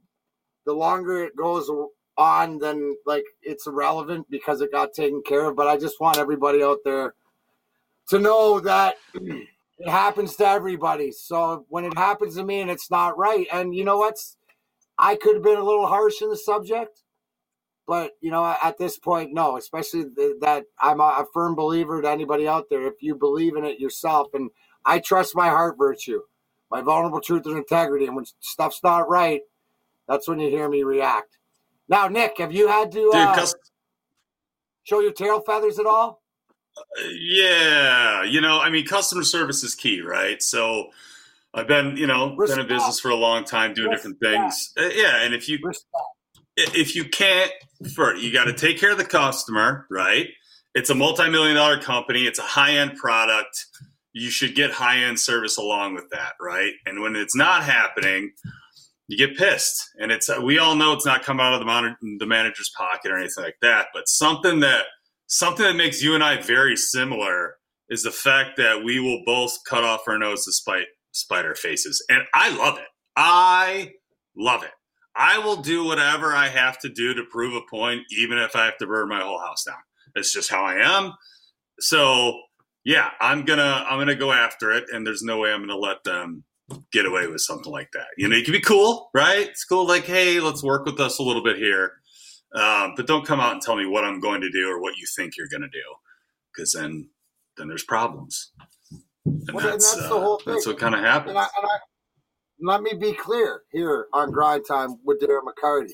the 0.66 0.74
longer 0.74 1.24
it 1.26 1.36
goes 1.36 1.70
on 2.18 2.60
then 2.60 2.96
like 3.06 3.24
it's 3.42 3.68
irrelevant 3.68 4.28
because 4.30 4.62
it 4.62 4.72
got 4.72 4.94
taken 4.94 5.24
care 5.26 5.46
of 5.46 5.56
but 5.56 5.68
i 5.68 5.76
just 5.76 6.00
want 6.00 6.20
everybody 6.20 6.62
out 6.62 6.78
there 6.86 7.16
to 8.10 8.20
know 8.20 8.60
that 8.60 8.96
it 9.16 9.90
happens 9.90 10.36
to 10.38 10.48
everybody. 10.48 11.12
So 11.12 11.66
when 11.70 11.86
it 11.86 11.98
happens 11.98 12.36
to 12.36 12.44
me 12.44 12.62
and 12.62 12.70
it's 12.70 12.92
not 12.92 13.18
right 13.18 13.48
and 13.52 13.76
you 13.76 13.84
know 13.84 13.98
what's 13.98 14.38
i 14.98 15.16
could 15.16 15.36
have 15.36 15.44
been 15.44 15.58
a 15.58 15.64
little 15.64 15.88
harsh 15.88 16.22
in 16.22 16.30
the 16.30 16.38
subject 16.38 17.03
but 17.88 18.12
you 18.22 18.32
know 18.32 18.46
at 18.64 18.78
this 18.78 18.98
point 19.00 19.34
no 19.34 19.58
especially 19.58 20.04
that 20.42 20.66
i'm 20.82 21.02
a 21.02 21.26
firm 21.34 21.56
believer 21.56 22.02
to 22.02 22.10
anybody 22.10 22.48
out 22.48 22.66
there 22.70 22.88
if 22.88 22.96
you 23.02 23.16
believe 23.16 23.56
in 23.58 23.66
it 23.66 23.80
yourself 23.80 24.30
and 24.34 24.50
I 24.86 25.00
trust 25.00 25.36
my 25.36 25.50
heart 25.50 25.78
virtue, 25.78 26.22
my 26.72 26.82
vulnerable 26.82 27.22
truth 27.22 27.46
and 27.46 27.58
integrity. 27.58 28.06
And 28.06 28.16
when 28.16 28.26
stuff's 28.40 28.82
not 28.84 29.10
right, 29.10 29.42
that's 30.08 30.28
when 30.28 30.40
you 30.40 30.50
hear 30.50 30.70
me 30.70 30.84
react. 30.84 31.38
Now, 31.90 32.08
Nick, 32.08 32.40
have 32.40 32.54
you 32.54 32.68
had 32.68 32.92
to 32.94 33.12
uh, 33.14 33.36
Dude, 33.36 33.36
show 34.84 35.02
your 35.02 35.14
tail 35.14 35.42
feathers 35.42 35.80
at 35.80 35.86
all? 35.88 36.22
Yeah, 37.12 38.24
you 38.24 38.42
know, 38.42 38.60
I 38.60 38.70
mean, 38.70 38.86
customer 38.86 39.24
service 39.24 39.64
is 39.64 39.76
key, 39.76 40.02
right? 40.02 40.42
So 40.42 40.90
I've 41.54 41.68
been, 41.68 41.98
you 41.98 42.08
know, 42.08 42.38
Respect. 42.38 42.58
been 42.58 42.60
in 42.62 42.68
business 42.68 43.00
for 43.00 43.10
a 43.12 43.16
long 43.16 43.46
time, 43.46 43.74
doing 43.74 43.92
Respect. 43.92 43.98
different 43.98 44.20
things. 44.22 44.74
Uh, 44.78 44.90
yeah, 44.96 45.24
and 45.24 45.34
if 45.36 45.50
you 45.50 45.60
Respect. 45.64 46.06
If 46.56 46.96
you 46.96 47.06
can't, 47.06 47.52
for 47.96 48.16
you 48.16 48.32
got 48.32 48.46
to 48.46 48.54
take 48.54 48.80
care 48.80 48.92
of 48.92 48.98
the 48.98 49.06
customer, 49.06 49.86
right? 49.90 50.28
It's 50.76 50.90
a 50.90 50.96
multi-million 50.96 51.56
dollar 51.56 51.80
company. 51.80 52.26
It's 52.26 52.40
a 52.40 52.44
high-end 52.44 52.96
product 52.98 53.66
you 54.14 54.30
should 54.30 54.56
get 54.56 54.72
high 54.72 55.00
end 55.00 55.20
service 55.20 55.58
along 55.58 55.96
with 55.96 56.10
that, 56.12 56.34
right? 56.40 56.74
And 56.86 57.02
when 57.02 57.16
it's 57.16 57.36
not 57.36 57.64
happening, 57.64 58.32
you 59.08 59.18
get 59.18 59.36
pissed. 59.36 59.90
And 60.00 60.12
it's 60.12 60.30
uh, 60.30 60.40
we 60.42 60.60
all 60.60 60.76
know 60.76 60.94
it's 60.94 61.06
not 61.06 61.24
coming 61.24 61.46
out 61.46 61.54
of 61.54 61.60
the, 61.60 61.66
monitor, 61.66 61.98
the 62.20 62.26
manager's 62.26 62.72
pocket 62.78 63.12
or 63.12 63.18
anything 63.18 63.44
like 63.44 63.58
that, 63.62 63.88
but 63.94 64.08
something 64.08 64.62
that 64.62 64.86
something 65.28 65.66
that 65.66 65.76
makes 65.76 66.02
you 66.02 66.14
and 66.14 66.24
I 66.24 66.40
very 66.40 66.78
similar 66.78 67.56
is 67.90 68.04
the 68.04 68.12
fact 68.12 68.58
that 68.58 68.84
we 68.84 69.00
will 69.00 69.24
both 69.26 69.58
cut 69.68 69.84
off 69.84 70.02
our 70.08 70.18
nose 70.18 70.46
to 70.46 70.52
spite 71.12 71.46
our 71.46 71.56
faces, 71.56 72.04
and 72.08 72.24
I 72.34 72.56
love 72.56 72.78
it. 72.78 72.88
I 73.16 73.94
love 74.38 74.64
it. 74.64 74.72
I 75.16 75.40
will 75.40 75.58
do 75.58 75.84
whatever 75.86 76.34
I 76.34 76.48
have 76.48 76.80
to 76.80 76.90
do 76.90 77.14
to 77.14 77.24
prove 77.30 77.54
a 77.54 77.62
point, 77.70 78.02
even 78.18 78.38
if 78.38 78.56
I 78.56 78.66
have 78.66 78.78
to 78.78 78.88
burn 78.88 79.10
my 79.10 79.22
whole 79.22 79.40
house 79.40 79.64
down. 79.64 79.76
It's 80.16 80.34
just 80.34 80.50
how 80.50 80.64
I 80.64 80.76
am. 80.76 81.14
So 81.80 82.40
yeah, 82.84 83.12
I'm 83.20 83.46
gonna 83.46 83.86
I'm 83.90 84.00
gonna 84.00 84.16
go 84.16 84.32
after 84.32 84.72
it, 84.72 84.86
and 84.92 85.06
there's 85.06 85.24
no 85.24 85.38
way 85.38 85.52
I'm 85.52 85.62
gonna 85.62 85.78
let 85.78 86.04
them 86.04 86.44
get 86.92 87.06
away 87.06 87.28
with 87.28 87.42
something 87.42 87.72
like 87.72 87.90
that. 87.94 88.08
You 88.18 88.28
know, 88.28 88.36
it 88.36 88.46
can 88.46 88.54
be 88.54 88.62
cool, 88.62 89.10
right? 89.14 89.48
It's 89.48 89.66
cool, 89.66 89.88
like, 89.88 90.06
hey, 90.06 90.40
let's 90.40 90.64
work 90.64 90.86
with 90.86 91.00
us 91.00 91.20
a 91.20 91.24
little 91.24 91.44
bit 91.44 91.58
here, 91.58 91.94
um, 92.56 92.94
but 92.96 93.06
don't 93.06 93.26
come 93.26 93.40
out 93.40 93.54
and 93.54 93.62
tell 93.62 93.76
me 93.76 93.86
what 93.86 94.04
I'm 94.04 94.20
going 94.20 94.42
to 94.42 94.50
do 94.50 94.70
or 94.70 94.82
what 94.82 94.98
you 94.98 95.06
think 95.16 95.38
you're 95.38 95.50
going 95.50 95.62
to 95.62 95.68
do, 95.68 95.84
because 96.54 96.74
then 96.74 97.10
then 97.58 97.68
there's 97.68 97.84
problems. 97.84 98.52
And 99.26 99.52
well, 99.54 99.66
that's, 99.66 99.96
that's, 99.96 100.12
uh, 100.12 100.38
that's 100.46 100.66
what 100.66 100.80
kind 100.80 100.96
of 100.96 101.02
happens. 101.02 101.32
And 101.32 101.40
I, 101.40 101.48
and 101.58 101.66
I, 101.66 101.78
let 102.60 102.82
me 102.82 102.94
be 103.00 103.14
clear 103.14 103.62
here 103.72 104.08
on 104.14 104.32
Grind 104.32 104.64
Time 104.68 104.98
with 105.04 105.22
Darren 105.22 105.42
McCarty. 105.44 105.92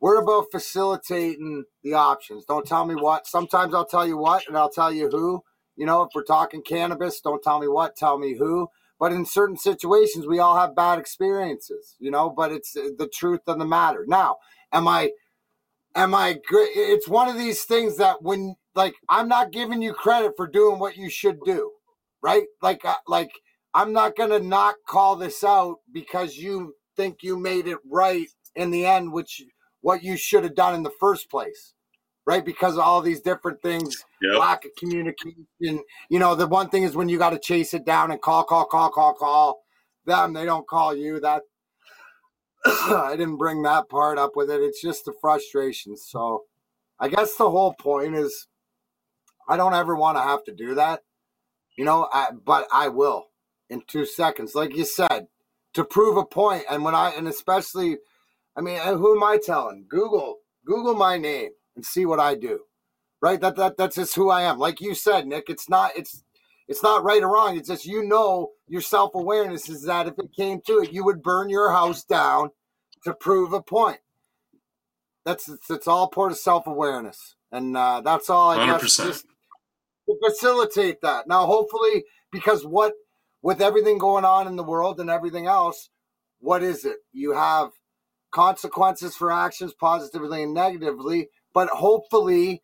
We're 0.00 0.20
about 0.20 0.46
facilitating 0.50 1.64
the 1.84 1.94
options. 1.94 2.44
Don't 2.44 2.66
tell 2.66 2.84
me 2.84 2.94
what. 2.94 3.26
Sometimes 3.26 3.74
I'll 3.74 3.86
tell 3.86 4.06
you 4.06 4.16
what, 4.16 4.46
and 4.48 4.56
I'll 4.56 4.70
tell 4.70 4.92
you 4.92 5.08
who 5.08 5.42
you 5.76 5.86
know, 5.86 6.02
if 6.02 6.10
we're 6.14 6.24
talking 6.24 6.62
cannabis, 6.62 7.20
don't 7.20 7.42
tell 7.42 7.58
me 7.58 7.68
what, 7.68 7.96
tell 7.96 8.18
me 8.18 8.36
who. 8.36 8.68
But 8.98 9.12
in 9.12 9.24
certain 9.24 9.56
situations, 9.56 10.26
we 10.26 10.38
all 10.38 10.56
have 10.56 10.76
bad 10.76 10.98
experiences, 10.98 11.96
you 11.98 12.10
know. 12.10 12.30
But 12.30 12.52
it's 12.52 12.72
the 12.72 13.10
truth 13.12 13.40
of 13.46 13.58
the 13.58 13.64
matter. 13.64 14.04
Now, 14.06 14.36
am 14.72 14.86
I? 14.86 15.10
Am 15.94 16.14
I? 16.14 16.38
It's 16.50 17.08
one 17.08 17.28
of 17.28 17.36
these 17.36 17.64
things 17.64 17.96
that 17.96 18.22
when 18.22 18.54
like 18.74 18.94
I'm 19.08 19.28
not 19.28 19.50
giving 19.50 19.82
you 19.82 19.92
credit 19.92 20.34
for 20.36 20.46
doing 20.46 20.78
what 20.78 20.96
you 20.96 21.10
should 21.10 21.40
do, 21.44 21.72
right? 22.22 22.44
Like 22.60 22.84
uh, 22.84 22.94
like 23.08 23.32
I'm 23.74 23.92
not 23.92 24.16
gonna 24.16 24.38
not 24.38 24.76
call 24.86 25.16
this 25.16 25.42
out 25.44 25.76
because 25.92 26.36
you 26.36 26.74
think 26.96 27.22
you 27.22 27.38
made 27.38 27.66
it 27.66 27.78
right 27.90 28.28
in 28.54 28.70
the 28.70 28.86
end, 28.86 29.12
which 29.12 29.42
what 29.80 30.02
you 30.02 30.16
should 30.16 30.44
have 30.44 30.54
done 30.54 30.74
in 30.74 30.82
the 30.82 30.92
first 31.00 31.30
place 31.30 31.74
right? 32.26 32.44
Because 32.44 32.74
of 32.74 32.80
all 32.80 33.02
these 33.02 33.20
different 33.20 33.60
things, 33.62 34.04
yep. 34.20 34.38
lack 34.38 34.64
of 34.64 34.70
communication. 34.78 35.46
You 36.08 36.18
know, 36.18 36.34
the 36.34 36.46
one 36.46 36.68
thing 36.68 36.84
is 36.84 36.94
when 36.94 37.08
you 37.08 37.18
got 37.18 37.30
to 37.30 37.38
chase 37.38 37.74
it 37.74 37.84
down 37.84 38.10
and 38.10 38.20
call, 38.20 38.44
call, 38.44 38.64
call, 38.66 38.90
call, 38.90 39.14
call 39.14 39.62
them, 40.06 40.32
they 40.32 40.44
don't 40.44 40.66
call 40.66 40.94
you. 40.94 41.20
That 41.20 41.42
I 42.64 43.14
didn't 43.16 43.38
bring 43.38 43.62
that 43.62 43.88
part 43.88 44.18
up 44.18 44.32
with 44.36 44.50
it. 44.50 44.60
It's 44.60 44.80
just 44.80 45.04
the 45.04 45.12
frustration. 45.20 45.96
So 45.96 46.44
I 47.00 47.08
guess 47.08 47.34
the 47.36 47.50
whole 47.50 47.74
point 47.74 48.14
is 48.14 48.46
I 49.48 49.56
don't 49.56 49.74
ever 49.74 49.96
want 49.96 50.16
to 50.16 50.22
have 50.22 50.44
to 50.44 50.54
do 50.54 50.76
that, 50.76 51.00
you 51.76 51.84
know, 51.84 52.08
I, 52.12 52.28
but 52.44 52.68
I 52.72 52.88
will 52.88 53.26
in 53.72 53.82
two 53.86 54.04
seconds. 54.04 54.54
Like 54.54 54.76
you 54.76 54.84
said, 54.84 55.26
to 55.74 55.84
prove 55.84 56.16
a 56.16 56.24
point. 56.24 56.64
And 56.70 56.84
when 56.84 56.94
I, 56.94 57.10
and 57.16 57.26
especially, 57.26 57.98
I 58.56 58.60
mean, 58.60 58.78
who 58.78 59.16
am 59.16 59.22
I 59.24 59.38
telling? 59.42 59.86
Google, 59.88 60.36
Google 60.66 60.94
my 60.94 61.16
name 61.18 61.50
and 61.74 61.84
see 61.84 62.06
what 62.06 62.20
I 62.20 62.34
do. 62.34 62.60
Right? 63.20 63.40
That 63.40 63.56
that 63.56 63.76
that's 63.76 63.94
just 63.94 64.16
who 64.16 64.30
I 64.30 64.42
am. 64.42 64.58
Like 64.58 64.80
you 64.80 64.94
said, 64.94 65.28
Nick, 65.28 65.48
it's 65.48 65.68
not 65.68 65.92
it's 65.96 66.24
it's 66.66 66.82
not 66.82 67.04
right 67.04 67.22
or 67.22 67.32
wrong. 67.32 67.56
It's 67.56 67.68
just 67.68 67.86
you 67.86 68.02
know 68.02 68.50
your 68.66 68.80
self 68.80 69.14
awareness 69.14 69.68
is 69.68 69.84
that 69.84 70.08
if 70.08 70.18
it 70.18 70.34
came 70.36 70.60
to 70.66 70.80
it, 70.80 70.92
you 70.92 71.04
would 71.04 71.22
burn 71.22 71.48
your 71.48 71.70
house 71.70 72.02
down 72.02 72.50
to 73.04 73.14
prove 73.14 73.52
a 73.52 73.62
point. 73.62 73.98
That's 75.24 75.48
it's, 75.48 75.70
it's 75.70 75.86
all 75.86 76.08
part 76.08 76.32
of 76.32 76.38
self 76.38 76.66
awareness, 76.66 77.36
and 77.52 77.76
uh, 77.76 78.00
that's 78.00 78.28
all 78.28 78.50
I 78.50 78.58
100%. 78.58 78.66
guess 78.66 78.96
just 78.96 79.26
to 80.08 80.16
facilitate 80.28 81.00
that. 81.02 81.28
Now, 81.28 81.46
hopefully, 81.46 82.04
because 82.32 82.66
what 82.66 82.94
with 83.42 83.60
everything 83.60 83.98
going 83.98 84.24
on 84.24 84.46
in 84.46 84.56
the 84.56 84.62
world 84.62 85.00
and 85.00 85.10
everything 85.10 85.46
else, 85.46 85.90
what 86.38 86.62
is 86.62 86.84
it? 86.84 86.98
You 87.12 87.32
have 87.32 87.70
consequences 88.30 89.14
for 89.14 89.30
actions 89.30 89.74
positively 89.74 90.42
and 90.42 90.54
negatively 90.54 91.28
but 91.52 91.68
hopefully 91.68 92.62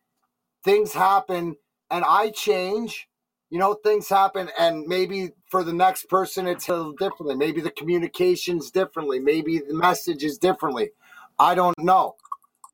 things 0.65 0.93
happen 0.93 1.57
and 1.91 2.05
I 2.07 2.31
change. 2.31 3.09
You 3.51 3.59
know, 3.59 3.73
things 3.73 4.11
happen, 4.11 4.51
and 4.59 4.87
maybe 4.87 5.31
for 5.47 5.65
the 5.65 5.73
next 5.73 6.11
person, 6.11 6.47
it's 6.47 6.69
a 6.69 6.77
little 6.77 6.93
differently. 6.93 7.35
Maybe 7.35 7.63
the 7.63 7.71
communication's 7.71 8.71
differently. 8.71 9.21
Maybe 9.21 9.59
the 9.67 9.73
message 9.73 10.23
is 10.23 10.37
differently. 10.37 10.91
I 11.39 11.55
don't 11.55 11.79
know. 11.79 12.17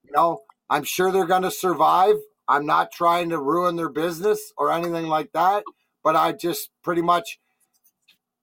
You 0.02 0.10
know, 0.16 0.40
I'm 0.68 0.82
sure 0.82 1.12
they're 1.12 1.26
going 1.26 1.42
to 1.42 1.50
survive. 1.52 2.16
I'm 2.48 2.66
not 2.66 2.90
trying 2.90 3.30
to 3.30 3.38
ruin 3.38 3.76
their 3.76 3.88
business 3.88 4.52
or 4.58 4.72
anything 4.72 5.06
like 5.06 5.30
that, 5.32 5.62
but 6.02 6.16
I 6.16 6.32
just 6.32 6.70
pretty 6.82 7.02
much 7.02 7.38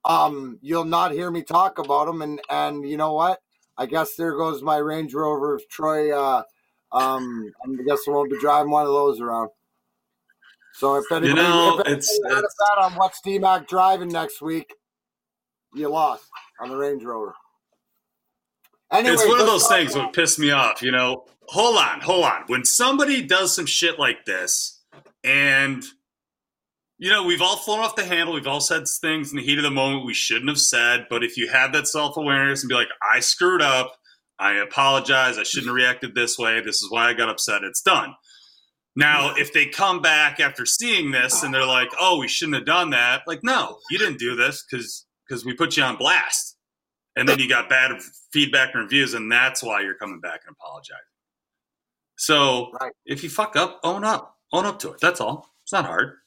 um 0.05 0.57
you'll 0.61 0.85
not 0.85 1.11
hear 1.11 1.29
me 1.29 1.43
talk 1.43 1.77
about 1.77 2.05
them 2.05 2.21
and 2.21 2.41
and 2.49 2.87
you 2.87 2.97
know 2.97 3.13
what? 3.13 3.39
I 3.77 3.85
guess 3.85 4.15
there 4.15 4.35
goes 4.35 4.61
my 4.61 4.77
Range 4.77 5.13
Rover 5.13 5.59
Troy 5.69 6.11
uh 6.11 6.43
um, 6.91 7.51
I 7.63 7.83
guess 7.87 7.99
I 8.07 8.11
won't 8.11 8.29
be 8.29 8.39
driving 8.39 8.71
one 8.71 8.85
of 8.85 8.91
those 8.91 9.21
around. 9.21 9.49
So 10.73 10.95
if 10.95 11.09
anybody, 11.11 11.29
you 11.29 11.35
know, 11.35 11.79
if 11.79 11.87
it's, 11.87 12.09
it's 12.09 12.55
bet 12.59 12.77
on 12.77 12.93
what's 12.95 13.21
DMAC 13.21 13.67
driving 13.67 14.09
next 14.09 14.41
week, 14.41 14.73
you 15.73 15.89
lost 15.89 16.25
on 16.59 16.69
the 16.69 16.77
Range 16.77 17.03
Rover. 17.03 17.33
Anyway, 18.91 19.13
it's 19.13 19.27
one 19.27 19.39
of 19.39 19.45
those 19.45 19.67
things 19.67 19.93
that 19.93 20.11
piss 20.11 20.37
me 20.37 20.51
off. 20.51 20.81
You 20.81 20.91
know, 20.91 21.25
hold 21.43 21.77
on, 21.77 22.01
hold 22.01 22.25
on. 22.25 22.43
When 22.47 22.65
somebody 22.65 23.21
does 23.21 23.55
some 23.55 23.65
shit 23.65 23.99
like 23.99 24.25
this, 24.25 24.81
and 25.23 25.83
you 27.01 27.09
know, 27.09 27.23
we've 27.23 27.41
all 27.41 27.57
flown 27.57 27.79
off 27.79 27.95
the 27.95 28.05
handle. 28.05 28.35
We've 28.35 28.45
all 28.45 28.59
said 28.59 28.83
things 28.87 29.31
in 29.31 29.37
the 29.37 29.43
heat 29.43 29.57
of 29.57 29.63
the 29.63 29.71
moment 29.71 30.05
we 30.05 30.13
shouldn't 30.13 30.49
have 30.49 30.59
said. 30.59 31.07
But 31.09 31.23
if 31.23 31.35
you 31.35 31.49
have 31.49 31.73
that 31.73 31.87
self 31.87 32.15
awareness 32.15 32.61
and 32.61 32.69
be 32.69 32.75
like, 32.75 32.89
I 33.01 33.21
screwed 33.21 33.63
up, 33.63 33.95
I 34.37 34.53
apologize. 34.53 35.39
I 35.39 35.43
shouldn't 35.43 35.69
have 35.69 35.75
reacted 35.75 36.13
this 36.13 36.37
way. 36.37 36.61
This 36.61 36.83
is 36.83 36.91
why 36.91 37.09
I 37.09 37.13
got 37.13 37.27
upset. 37.27 37.63
It's 37.63 37.81
done. 37.81 38.13
Now, 38.95 39.33
if 39.35 39.51
they 39.51 39.65
come 39.65 40.03
back 40.03 40.39
after 40.39 40.63
seeing 40.63 41.09
this 41.09 41.41
and 41.41 41.51
they're 41.51 41.65
like, 41.65 41.89
"Oh, 41.99 42.19
we 42.19 42.27
shouldn't 42.27 42.55
have 42.57 42.65
done 42.65 42.91
that," 42.91 43.23
like, 43.25 43.39
no, 43.41 43.79
you 43.89 43.97
didn't 43.97 44.19
do 44.19 44.35
this 44.35 44.63
because 44.69 45.07
because 45.27 45.43
we 45.43 45.53
put 45.55 45.77
you 45.77 45.83
on 45.83 45.95
blast, 45.95 46.55
and 47.15 47.27
then 47.27 47.39
you 47.39 47.49
got 47.49 47.67
bad 47.67 47.99
feedback 48.31 48.75
and 48.75 48.83
reviews, 48.83 49.15
and 49.15 49.31
that's 49.31 49.63
why 49.63 49.81
you're 49.81 49.95
coming 49.95 50.19
back 50.19 50.41
and 50.45 50.55
apologizing. 50.59 51.01
So, 52.17 52.69
right. 52.79 52.91
if 53.05 53.23
you 53.23 53.29
fuck 53.29 53.55
up, 53.55 53.79
own 53.83 54.03
up, 54.03 54.37
own 54.53 54.65
up 54.65 54.77
to 54.79 54.91
it. 54.91 54.99
That's 55.01 55.21
all. 55.21 55.55
It's 55.63 55.73
not 55.73 55.85
hard. 55.85 56.17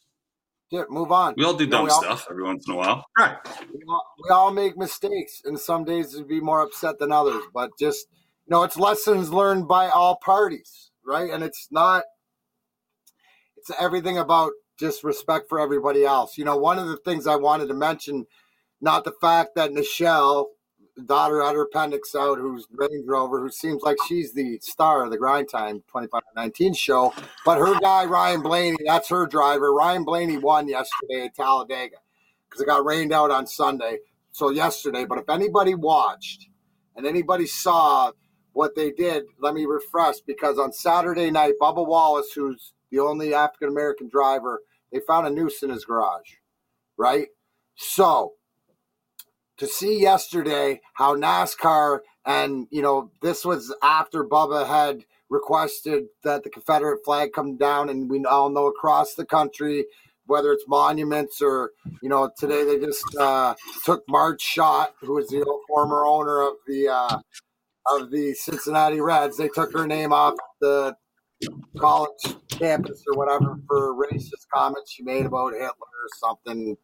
Yeah, 0.75 0.83
move 0.90 1.12
on. 1.12 1.35
We 1.37 1.45
all 1.45 1.54
do 1.54 1.69
dumb 1.69 1.88
stuff 1.88 2.26
every 2.28 2.43
once 2.43 2.66
in 2.66 2.75
a 2.75 2.76
while. 2.76 3.07
Right. 3.16 3.37
We 3.73 3.81
all, 3.88 4.02
we 4.25 4.31
all 4.31 4.50
make 4.50 4.76
mistakes, 4.76 5.40
and 5.45 5.57
some 5.57 5.85
days 5.85 6.16
we'd 6.16 6.26
be 6.26 6.40
more 6.40 6.62
upset 6.62 6.99
than 6.99 7.12
others. 7.12 7.45
But 7.54 7.71
just 7.78 8.09
you 8.45 8.50
know, 8.50 8.64
it's 8.64 8.76
lessons 8.76 9.33
learned 9.33 9.69
by 9.69 9.88
all 9.88 10.16
parties, 10.16 10.90
right? 11.07 11.31
And 11.31 11.45
it's 11.45 11.69
not. 11.71 12.02
It's 13.57 13.71
everything 13.81 14.19
about 14.19 14.50
just 14.76 15.04
respect 15.04 15.49
for 15.49 15.61
everybody 15.61 16.04
else. 16.04 16.37
You 16.37 16.45
know, 16.45 16.57
one 16.57 16.81
of 16.81 16.88
the 16.88 16.97
things 16.97 17.28
I 17.28 17.37
wanted 17.37 17.69
to 17.69 17.75
mention, 17.75 18.26
not 18.81 19.04
the 19.04 19.14
fact 19.21 19.50
that 19.54 19.71
Nichelle 19.71 20.47
daughter 21.03 21.43
had 21.43 21.55
her 21.55 21.63
appendix 21.63 22.15
out, 22.15 22.39
who's 22.39 22.67
Range 22.71 23.05
Rover, 23.07 23.41
who 23.41 23.51
seems 23.51 23.83
like 23.83 23.97
she's 24.07 24.33
the 24.33 24.59
star 24.63 25.05
of 25.05 25.11
the 25.11 25.19
Grind 25.19 25.49
Time 25.49 25.81
2519 25.89 26.75
show. 26.75 27.13
But 27.45 27.59
her 27.59 27.79
guy, 27.81 28.05
Ryan 28.05 28.43
Blaney, 28.43 28.79
that's 28.87 29.09
her 29.09 29.27
driver. 29.27 29.73
Ryan 29.73 30.05
Blaney 30.05 30.39
won 30.39 30.69
yesterday 30.69 31.27
at 31.27 31.35
Talladega 31.35 31.97
because 32.49 32.63
it 32.63 32.67
got 32.67 32.85
rained 32.85 33.13
out 33.13 33.31
on 33.31 33.47
Sunday. 33.47 33.99
So 34.31 34.51
yesterday, 34.51 35.05
but 35.05 35.19
if 35.19 35.29
anybody 35.29 35.75
watched 35.75 36.49
and 36.97 37.07
anybody 37.07 37.47
saw 37.47 38.13
what 38.53 38.75
they 38.75 38.91
did, 38.91 39.25
let 39.41 39.55
me 39.55 39.65
refresh 39.65 40.21
because 40.27 40.59
on 40.59 40.73
Saturday 40.73 41.31
night, 41.31 41.55
Bubba 41.61 41.87
Wallace, 41.87 42.33
who's 42.35 42.73
the 42.91 43.01
only 43.01 43.35
African 43.35 43.69
American 43.69 44.09
driver, 44.09 44.63
they 44.93 45.01
found 45.01 45.27
a 45.27 45.31
noose 45.31 45.63
in 45.63 45.71
his 45.71 45.85
garage, 45.85 46.35
right? 46.97 47.29
So 47.75 48.35
to 49.59 49.67
see 49.67 50.01
yesterday 50.01 50.81
how 50.95 51.15
NASCAR 51.17 52.01
and 52.27 52.67
you 52.71 52.83
know 52.83 53.11
this 53.23 53.45
was 53.45 53.75
after 53.83 54.25
Bubba 54.25 54.67
had 54.67 55.05
requested 55.31 56.05
that 56.23 56.45
the 56.45 56.51
Confederate 56.51 57.05
flag 57.05 57.33
come 57.33 57.57
down, 57.57 57.89
and 57.89 58.11
we 58.11 58.25
all 58.25 58.51
know 58.51 58.67
across 58.67 59.15
the 59.15 59.27
country, 59.27 59.85
whether 60.27 60.53
it's 60.53 60.65
monuments 60.69 61.43
or 61.43 61.73
you 62.03 62.09
know 62.09 62.31
today 62.39 62.65
they 62.65 62.79
just 62.79 63.05
uh, 63.19 63.55
took 63.85 64.03
Marge 64.09 64.41
Schott, 64.43 64.95
who 65.01 65.15
was 65.15 65.29
the 65.29 65.45
former 65.69 66.07
owner 66.07 66.41
of 66.41 66.55
the 66.67 66.89
uh, 66.89 67.19
of 67.91 68.11
the 68.11 68.35
Cincinnati 68.35 69.01
Reds. 69.01 69.37
They 69.37 69.49
took 69.49 69.73
her 69.73 69.87
name 69.87 70.13
off 70.13 70.35
the 70.61 70.97
college 71.79 72.37
campus 72.49 73.03
or 73.07 73.19
whatever 73.19 73.59
for 73.67 73.95
racist 73.95 74.47
comments 74.53 74.93
she 74.93 75.03
made 75.03 75.27
about 75.27 75.53
Hitler 75.53 75.69
or 75.69 76.09
something, 76.19 76.77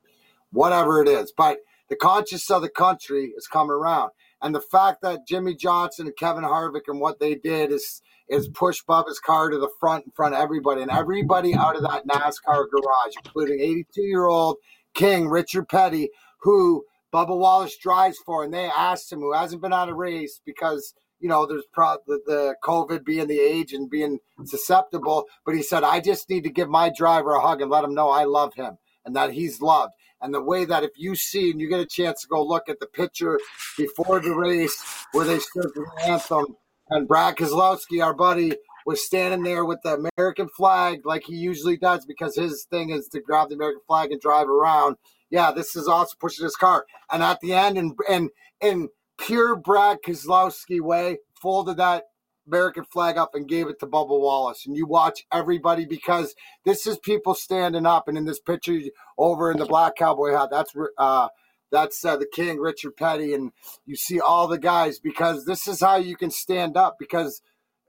whatever 0.50 1.02
it 1.02 1.08
is, 1.08 1.32
but 1.36 1.58
the 1.90 1.96
conscience 1.96 2.50
of 2.50 2.62
the 2.62 2.70
country 2.70 3.34
is 3.36 3.46
coming 3.46 3.72
around. 3.72 4.12
And 4.40 4.54
the 4.54 4.60
fact 4.60 5.02
that 5.02 5.26
Jimmie 5.26 5.56
Johnson 5.56 6.06
and 6.06 6.16
Kevin 6.16 6.44
Harvick 6.44 6.88
and 6.88 7.00
what 7.00 7.20
they 7.20 7.34
did 7.34 7.70
is 7.72 8.00
is 8.28 8.48
push 8.48 8.80
Bubba's 8.88 9.18
car 9.18 9.50
to 9.50 9.58
the 9.58 9.68
front 9.80 10.06
in 10.06 10.12
front 10.12 10.34
of 10.34 10.40
everybody 10.40 10.82
and 10.82 10.90
everybody 10.90 11.52
out 11.52 11.74
of 11.74 11.82
that 11.82 12.06
NASCAR 12.06 12.70
garage, 12.70 13.14
including 13.24 13.60
82 13.60 14.02
year 14.02 14.26
old 14.26 14.56
King 14.94 15.28
Richard 15.28 15.68
Petty, 15.68 16.08
who 16.40 16.84
Bubba 17.12 17.36
Wallace 17.36 17.76
drives 17.76 18.18
for. 18.24 18.44
And 18.44 18.54
they 18.54 18.66
asked 18.66 19.12
him, 19.12 19.18
who 19.18 19.34
hasn't 19.34 19.60
been 19.60 19.72
on 19.72 19.88
a 19.88 19.94
race 19.94 20.40
because 20.46 20.94
you 21.18 21.28
know, 21.28 21.44
there's 21.44 21.66
pro- 21.72 21.98
the, 22.06 22.20
the 22.24 22.54
COVID 22.64 23.04
being 23.04 23.26
the 23.26 23.38
age 23.38 23.74
and 23.74 23.90
being 23.90 24.18
susceptible. 24.44 25.26
But 25.44 25.54
he 25.54 25.62
said, 25.62 25.84
I 25.84 26.00
just 26.00 26.30
need 26.30 26.44
to 26.44 26.50
give 26.50 26.70
my 26.70 26.90
driver 26.96 27.32
a 27.32 27.40
hug 27.40 27.60
and 27.60 27.70
let 27.70 27.84
him 27.84 27.94
know 27.94 28.08
I 28.08 28.24
love 28.24 28.54
him 28.54 28.78
and 29.04 29.14
that 29.16 29.32
he's 29.32 29.60
loved 29.60 29.92
and 30.22 30.34
the 30.34 30.42
way 30.42 30.64
that 30.64 30.82
if 30.82 30.92
you 30.96 31.14
see 31.14 31.50
and 31.50 31.60
you 31.60 31.68
get 31.68 31.80
a 31.80 31.86
chance 31.86 32.22
to 32.22 32.28
go 32.28 32.42
look 32.42 32.68
at 32.68 32.80
the 32.80 32.86
picture 32.86 33.38
before 33.76 34.20
the 34.20 34.34
race 34.34 35.06
where 35.12 35.24
they 35.24 35.38
stood 35.38 35.70
for 35.74 35.84
the 35.96 36.04
anthem, 36.06 36.56
and 36.90 37.06
Brad 37.06 37.36
Keselowski, 37.36 38.04
our 38.04 38.14
buddy, 38.14 38.56
was 38.84 39.04
standing 39.04 39.44
there 39.44 39.64
with 39.64 39.78
the 39.82 40.10
American 40.16 40.48
flag 40.48 41.02
like 41.04 41.22
he 41.24 41.36
usually 41.36 41.76
does 41.76 42.04
because 42.04 42.36
his 42.36 42.66
thing 42.70 42.90
is 42.90 43.08
to 43.08 43.20
grab 43.20 43.48
the 43.48 43.54
American 43.54 43.82
flag 43.86 44.10
and 44.10 44.20
drive 44.20 44.48
around. 44.48 44.96
Yeah, 45.30 45.52
this 45.52 45.76
is 45.76 45.86
also 45.86 46.16
pushing 46.20 46.44
his 46.44 46.56
car. 46.56 46.86
And 47.12 47.22
at 47.22 47.40
the 47.40 47.52
end, 47.52 47.78
and 47.78 47.94
in, 48.08 48.30
in, 48.62 48.68
in 48.68 48.88
pure 49.18 49.54
Brad 49.54 49.98
Keselowski 50.04 50.80
way, 50.80 51.18
folded 51.40 51.76
that 51.76 52.04
American 52.50 52.84
flag 52.84 53.16
up 53.16 53.34
and 53.34 53.48
gave 53.48 53.68
it 53.68 53.78
to 53.80 53.86
Bubba 53.86 54.08
Wallace. 54.08 54.66
And 54.66 54.76
you 54.76 54.86
watch 54.86 55.26
everybody 55.32 55.84
because 55.84 56.34
this 56.64 56.86
is 56.86 56.98
people 56.98 57.34
standing 57.34 57.86
up. 57.86 58.08
And 58.08 58.18
in 58.18 58.24
this 58.24 58.40
picture 58.40 58.78
over 59.16 59.50
in 59.50 59.58
the 59.58 59.66
black 59.66 59.96
cowboy 59.96 60.32
hat, 60.32 60.48
that's 60.50 60.74
uh, 60.98 61.28
that's 61.70 62.04
uh, 62.04 62.16
the 62.16 62.26
king, 62.26 62.58
Richard 62.58 62.96
Petty, 62.96 63.32
and 63.32 63.52
you 63.86 63.96
see 63.96 64.20
all 64.20 64.48
the 64.48 64.58
guys 64.58 64.98
because 64.98 65.44
this 65.44 65.68
is 65.68 65.80
how 65.80 65.96
you 65.96 66.16
can 66.16 66.30
stand 66.30 66.76
up 66.76 66.96
because 66.98 67.42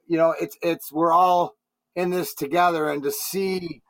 you 0.08 0.18
know 0.18 0.36
it's 0.40 0.58
it's 0.62 0.92
we're 0.92 1.12
all 1.12 1.56
in 1.96 2.12
this 2.12 2.34
together, 2.34 2.88
and 2.90 3.04
to 3.04 3.12
see, 3.12 3.82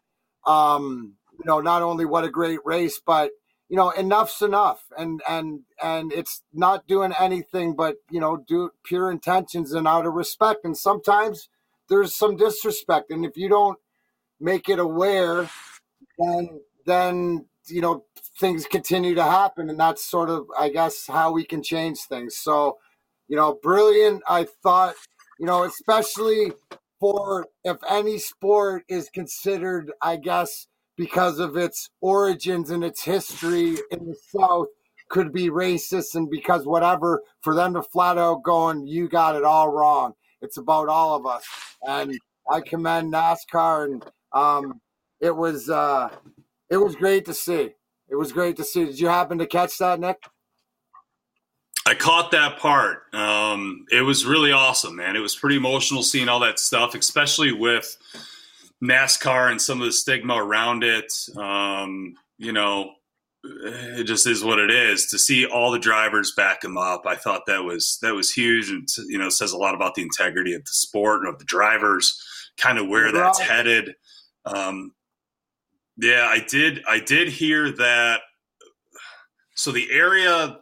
um, 0.48 1.16
you 1.34 1.46
know, 1.46 1.60
not 1.60 1.82
only 1.82 2.06
what 2.06 2.24
a 2.24 2.30
great 2.30 2.60
race, 2.66 3.01
but 3.06 3.32
you 3.72 3.78
know, 3.78 3.92
enough's 3.92 4.44
enough, 4.44 4.86
and 5.00 5.24
and 5.30 5.62
and 5.84 6.13
it's 6.13 6.44
not 6.54 6.88
doing 6.88 7.13
anything 7.20 7.75
but 7.75 7.98
you 8.12 8.22
know 8.22 8.38
do 8.48 8.72
pure 8.86 9.12
intentions 9.12 9.74
and 9.74 9.88
out 9.88 10.08
of 10.08 10.13
respect, 10.16 10.66
and 10.66 10.78
sometimes 10.78 11.50
there's 11.90 12.16
some 12.16 12.38
disrespect, 12.38 13.12
and 13.12 13.25
if 13.25 13.38
you 13.38 13.50
don't 13.50 13.80
make 14.42 14.70
it 14.70 14.80
aware, 14.80 15.50
then 16.20 16.62
then 16.86 17.48
you 17.68 17.82
know 17.82 18.06
things 18.40 18.66
continue 18.68 19.16
to 19.16 19.24
happen. 19.24 19.70
And 19.70 19.80
that's 19.80 20.06
sort 20.06 20.30
of 20.32 20.48
i 20.60 20.70
guess 20.70 21.08
how 21.08 21.32
we 21.34 21.46
can 21.46 21.63
change 21.63 22.00
things. 22.10 22.38
So 22.38 22.78
you 23.30 23.38
know 23.38 23.60
brilliant. 23.63 24.24
I 24.30 24.48
thought 24.63 24.96
you 25.40 25.48
know 25.48 25.63
especially 25.66 26.54
for 27.00 27.48
if 27.66 27.78
any 27.90 28.18
sport 28.20 28.84
is 28.90 29.10
considered 29.13 29.92
i 30.01 30.16
guess 30.18 30.68
because 30.98 31.40
of 31.40 31.58
its 31.58 31.90
origins 32.02 32.70
and 32.70 32.84
its 32.84 33.04
history 33.04 33.78
in 33.92 34.06
the 34.06 34.16
south 34.36 34.68
could 35.10 35.34
be 35.34 35.50
racist 35.50 36.16
and 36.16 36.30
because 36.30 36.66
whatever 36.66 37.22
for 37.42 37.54
them 37.54 37.74
to 37.74 37.82
flat 37.82 38.18
out 38.18 38.44
going 38.44 38.88
you 38.88 39.10
got 39.10 39.36
it 39.36 39.44
all 39.44 39.70
wrong 39.70 40.14
it's 40.42 40.58
about 40.58 40.88
all 40.88 41.16
of 41.16 41.26
us 41.26 41.44
and 41.84 42.18
i 42.50 42.62
commend 42.62 43.12
nascar 43.12 43.86
and 43.86 44.06
um 44.32 44.80
it 45.20 45.36
was 45.36 45.70
uh 45.70 46.10
it 46.72 46.78
was 46.78 46.96
great 46.96 47.26
to 47.26 47.34
see. 47.34 47.74
It 48.10 48.16
was 48.16 48.32
great 48.32 48.56
to 48.56 48.64
see. 48.64 48.86
Did 48.86 49.00
you 49.00 49.08
happen 49.08 49.38
to 49.40 49.46
catch 49.46 49.78
that, 49.80 50.00
Nick? 50.00 50.24
I 51.86 51.94
caught 51.96 52.32
that 52.32 52.60
part. 52.60 53.14
Um, 53.14 53.86
it 53.92 54.02
was 54.02 54.26
really 54.26 54.54
awesome, 54.54 54.96
man. 54.96 55.18
It 55.18 55.20
was 55.20 55.36
pretty 55.36 55.58
emotional 55.58 56.02
seeing 56.02 56.30
all 56.30 56.40
that 56.40 56.60
stuff, 56.60 56.96
especially 56.96 57.52
with 57.52 57.98
NASCAR 58.84 59.52
and 59.52 59.62
some 59.62 59.80
of 59.80 59.86
the 59.86 59.92
stigma 59.92 60.36
around 60.36 60.84
it. 60.84 61.12
Um, 61.38 62.16
you 62.38 62.52
know, 62.52 62.94
it 63.44 64.04
just 64.04 64.28
is 64.28 64.44
what 64.44 64.60
it 64.60 64.72
is. 64.72 65.08
To 65.08 65.20
see 65.20 65.46
all 65.46 65.72
the 65.72 65.80
drivers 65.80 66.34
back 66.36 66.64
him 66.64 66.78
up, 66.78 67.06
I 67.06 67.16
thought 67.16 67.46
that 67.48 67.64
was 67.64 67.98
that 68.02 68.14
was 68.14 68.32
huge, 68.32 68.70
and 68.70 68.88
you 69.08 69.18
know, 69.18 69.30
says 69.30 69.52
a 69.52 69.58
lot 69.58 69.76
about 69.76 69.96
the 69.96 70.04
integrity 70.04 70.54
of 70.54 70.64
the 70.64 70.72
sport 70.72 71.22
and 71.22 71.30
of 71.30 71.40
the 71.40 71.46
drivers, 71.46 72.20
kind 72.58 72.78
of 72.78 72.88
where 72.88 73.12
that's 73.12 73.40
headed. 73.40 73.96
Um, 74.46 74.94
yeah, 75.98 76.28
I 76.30 76.46
did. 76.48 76.84
I 76.88 77.00
did 77.00 77.30
hear 77.30 77.72
that. 77.72 78.22
So 79.56 79.72
the 79.72 79.92
area, 79.92 80.60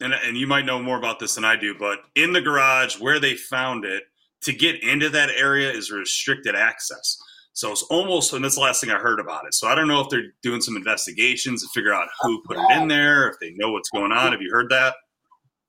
and 0.00 0.14
and 0.14 0.36
you 0.36 0.46
might 0.46 0.66
know 0.66 0.82
more 0.82 0.98
about 0.98 1.18
this 1.18 1.34
than 1.34 1.44
I 1.44 1.56
do, 1.56 1.74
but 1.78 2.00
in 2.14 2.32
the 2.32 2.40
garage 2.40 2.98
where 2.98 3.20
they 3.20 3.34
found 3.34 3.84
it, 3.84 4.04
to 4.42 4.52
get 4.52 4.82
into 4.82 5.08
that 5.10 5.30
area 5.30 5.70
is 5.70 5.90
restricted 5.90 6.54
access. 6.54 7.18
So 7.54 7.70
it's 7.72 7.82
almost, 7.84 8.32
and 8.32 8.44
that's 8.44 8.54
the 8.54 8.62
last 8.62 8.80
thing 8.80 8.90
I 8.90 8.98
heard 8.98 9.20
about 9.20 9.46
it. 9.46 9.54
So 9.54 9.68
I 9.68 9.74
don't 9.74 9.88
know 9.88 10.00
if 10.00 10.08
they're 10.08 10.32
doing 10.42 10.60
some 10.62 10.76
investigations 10.76 11.62
to 11.62 11.68
figure 11.74 11.92
out 11.92 12.08
who 12.22 12.42
put 12.44 12.56
it 12.56 12.80
in 12.80 12.88
there, 12.88 13.28
if 13.28 13.36
they 13.40 13.52
know 13.56 13.70
what's 13.72 13.90
going 13.90 14.12
on. 14.12 14.32
Have 14.32 14.40
you 14.40 14.50
heard 14.50 14.70
that? 14.70 14.94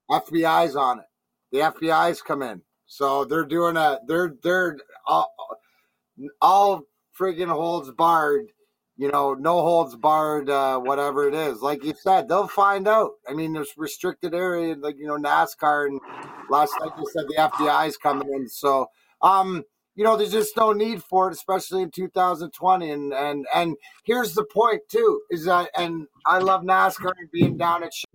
FBI's 0.09 0.75
on 0.75 0.99
it. 0.99 1.05
The 1.51 1.59
FBI's 1.59 2.21
come 2.21 2.41
in, 2.41 2.61
so 2.85 3.25
they're 3.25 3.45
doing 3.45 3.77
a. 3.77 3.99
They're 4.07 4.33
they're 4.41 4.77
all, 5.05 5.33
all 6.41 6.83
friggin' 7.19 7.47
holds 7.47 7.91
barred 7.91 8.47
you 8.95 9.11
know, 9.11 9.33
no 9.33 9.61
holds 9.61 9.95
barred, 9.95 10.49
uh, 10.49 10.79
whatever 10.79 11.27
it 11.27 11.33
is. 11.33 11.61
Like 11.61 11.83
you 11.83 11.93
said, 11.99 12.27
they'll 12.27 12.47
find 12.47 12.87
out. 12.87 13.11
I 13.27 13.33
mean, 13.33 13.53
there's 13.53 13.73
restricted 13.75 14.35
area, 14.35 14.75
like 14.75 14.97
you 14.97 15.07
know, 15.07 15.17
NASCAR, 15.17 15.87
and 15.87 15.99
last 16.49 16.73
night 16.79 16.91
you 16.97 17.05
said 17.11 17.25
the 17.27 17.35
FBI's 17.35 17.97
coming 17.97 18.31
in. 18.33 18.47
So, 18.47 18.87
um, 19.21 19.63
you 19.95 20.03
know, 20.03 20.17
there's 20.17 20.31
just 20.31 20.57
no 20.57 20.73
need 20.73 21.03
for 21.03 21.27
it, 21.27 21.33
especially 21.33 21.83
in 21.83 21.91
2020. 21.91 22.89
And 22.89 23.13
and 23.13 23.45
and 23.53 23.75
here's 24.03 24.33
the 24.33 24.45
point 24.45 24.81
too: 24.89 25.21
is 25.29 25.45
that, 25.45 25.69
and 25.77 26.07
I 26.25 26.39
love 26.39 26.63
NASCAR 26.63 27.11
and 27.17 27.31
being 27.31 27.57
down 27.57 27.83
at. 27.83 27.93
Shout 27.93 28.07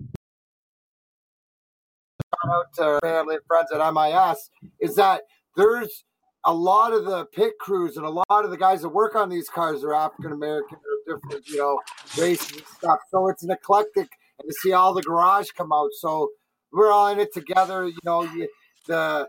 out 2.49 2.73
to 2.75 2.99
family 3.03 3.37
and 3.37 3.45
friends 3.47 3.71
at 3.73 3.95
MIS. 3.95 4.51
Is 4.81 4.97
that 4.97 5.23
there's 5.57 6.05
a 6.45 6.53
lot 6.53 6.93
of 6.93 7.05
the 7.05 7.27
pit 7.27 7.55
crews 7.61 7.97
and 7.97 8.07
a 8.07 8.11
lot 8.11 8.45
of 8.45 8.51
the 8.51 8.57
guys 8.57 8.83
that 8.83 8.89
work 8.89 9.15
on 9.15 9.29
these 9.29 9.49
cars 9.49 9.83
are 9.85 9.95
African 9.95 10.33
American 10.33 10.79
or 10.79 11.15
different, 11.15 11.49
you 11.49 11.59
know, 11.59 11.81
races 12.17 12.53
and 12.53 12.67
stuff. 12.67 12.99
So 13.11 13.29
it's 13.29 13.43
an 13.43 13.51
eclectic, 13.51 14.09
and 14.39 14.49
to 14.49 14.55
see 14.63 14.73
all 14.73 14.95
the 14.95 15.03
garage 15.03 15.51
come 15.57 15.73
out. 15.73 15.91
So 15.99 16.31
we're 16.73 16.91
all 16.91 17.09
in 17.09 17.21
it 17.21 17.33
together. 17.33 17.87
You 17.87 17.99
know, 18.05 18.23
you, 18.23 18.49
the 18.87 19.29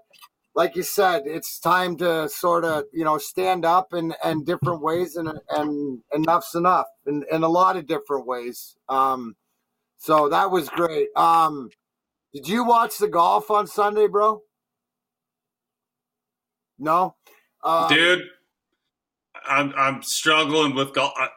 like 0.56 0.76
you 0.76 0.84
said, 0.84 1.24
it's 1.26 1.60
time 1.60 1.96
to 1.98 2.28
sort 2.30 2.66
of 2.66 2.86
you 2.92 3.04
know 3.04 3.18
stand 3.18 3.66
up 3.66 3.94
in 3.94 4.14
and 4.24 4.46
different 4.46 4.82
ways, 4.82 5.16
and 5.16 5.30
and 5.50 6.02
enough's 6.14 6.56
enough 6.56 6.88
in, 7.06 7.24
in 7.32 7.44
a 7.44 7.50
lot 7.50 7.78
of 7.78 7.88
different 7.88 8.26
ways. 8.26 8.76
Um, 8.88 9.36
so 9.98 10.30
that 10.30 10.50
was 10.50 10.70
great. 10.70 11.10
Um, 11.16 11.70
did 12.34 12.48
you 12.48 12.64
watch 12.64 12.98
the 12.98 13.08
golf 13.08 13.52
on 13.52 13.68
Sunday, 13.68 14.08
bro? 14.08 14.42
No, 16.78 17.16
um, 17.64 17.90
dude. 17.90 18.24
I'm 19.48 19.74
I'm 19.76 20.04
struggling 20.04 20.76
with 20.76 20.94
golf. 20.94 21.14
I, 21.16 21.30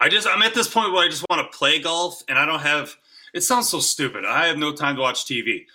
I 0.00 0.08
just 0.08 0.26
I'm 0.28 0.42
at 0.42 0.54
this 0.54 0.68
point 0.68 0.92
where 0.92 1.04
I 1.04 1.08
just 1.08 1.24
want 1.30 1.50
to 1.50 1.56
play 1.56 1.80
golf, 1.80 2.22
and 2.28 2.38
I 2.38 2.46
don't 2.46 2.60
have. 2.60 2.96
It 3.34 3.42
sounds 3.42 3.68
so 3.68 3.80
stupid. 3.80 4.24
I 4.24 4.46
have 4.46 4.56
no 4.56 4.72
time 4.72 4.96
to 4.96 5.02
watch 5.02 5.24
TV. 5.24 5.66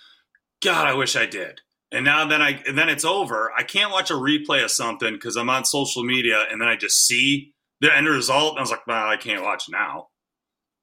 God, 0.62 0.86
I 0.86 0.94
wish 0.94 1.16
I 1.16 1.26
did. 1.26 1.60
And 1.92 2.04
now 2.06 2.26
then 2.26 2.40
I 2.40 2.62
then 2.72 2.88
it's 2.88 3.04
over. 3.04 3.52
I 3.56 3.62
can't 3.62 3.92
watch 3.92 4.10
a 4.10 4.14
replay 4.14 4.64
of 4.64 4.70
something 4.70 5.12
because 5.12 5.36
I'm 5.36 5.50
on 5.50 5.64
social 5.64 6.02
media, 6.02 6.44
and 6.50 6.60
then 6.60 6.68
I 6.68 6.74
just 6.74 7.06
see 7.06 7.52
the 7.80 7.94
end 7.94 8.08
result, 8.08 8.52
and 8.52 8.58
I 8.58 8.62
was 8.62 8.70
like, 8.70 8.86
well, 8.86 9.06
I 9.06 9.16
can't 9.16 9.42
watch 9.42 9.68
now. 9.68 10.08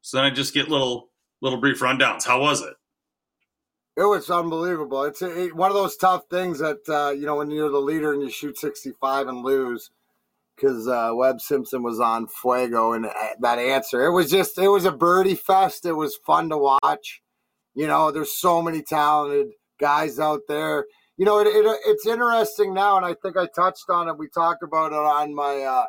So 0.02 0.17
then 0.17 0.26
I 0.26 0.30
just 0.30 0.54
get 0.54 0.69
little 0.69 1.10
little 1.41 1.60
brief 1.60 1.80
rundowns. 1.80 2.26
How 2.26 2.39
was 2.41 2.62
it? 2.62 2.74
It 3.98 4.04
was 4.04 4.30
unbelievable. 4.30 5.04
It's 5.04 5.22
a, 5.22 5.45
it, 5.45 5.56
one 5.56 5.72
of 5.72 5.76
those 5.76 5.98
tough 5.98 6.24
things 6.30 6.60
that 6.60 6.88
uh, 6.88 7.12
you 7.12 7.26
know 7.26 7.38
when 7.38 7.50
you're 7.50 7.72
the 7.72 7.80
leader 7.80 8.13
and 8.13 8.22
you 8.22 8.30
shoot 8.30 8.58
65 8.58 9.28
and 9.28 9.43
lose 9.43 9.89
because 10.56 10.88
uh, 10.88 11.12
Webb 11.13 11.41
Simpson 11.41 11.84
was 11.84 12.00
on 12.00 12.28
Fuego 12.28 12.93
and 12.93 13.06
uh, 13.06 13.13
that 13.39 13.60
answer. 13.60 14.06
It 14.06 14.12
was 14.12 14.30
just 14.30 14.58
it 14.58 14.67
was 14.67 14.86
a 14.86 14.91
birdie 14.91 15.36
fest. 15.36 15.86
It 15.86 15.93
was 15.93 16.19
fun 16.26 16.50
to 16.50 16.58
watch. 16.58 17.22
You 17.76 17.88
know, 17.88 18.12
there's 18.12 18.32
so 18.32 18.62
many 18.62 18.82
talented 18.82 19.48
guys 19.80 20.19
out 20.19 20.41
there. 20.48 20.86
You 21.19 21.25
know, 21.25 21.39
it, 21.39 21.47
it 21.47 21.65
it's 21.86 22.08
interesting 22.08 22.73
now, 22.73 22.95
and 22.95 23.05
I 23.05 23.13
think 23.13 23.36
I 23.36 23.45
touched 23.45 23.89
on 23.89 24.08
it. 24.08 24.17
We 24.17 24.29
talked 24.29 24.63
about 24.63 24.93
it 24.93 24.95
on 24.95 25.36
my 25.36 25.58
uh, 25.63 25.86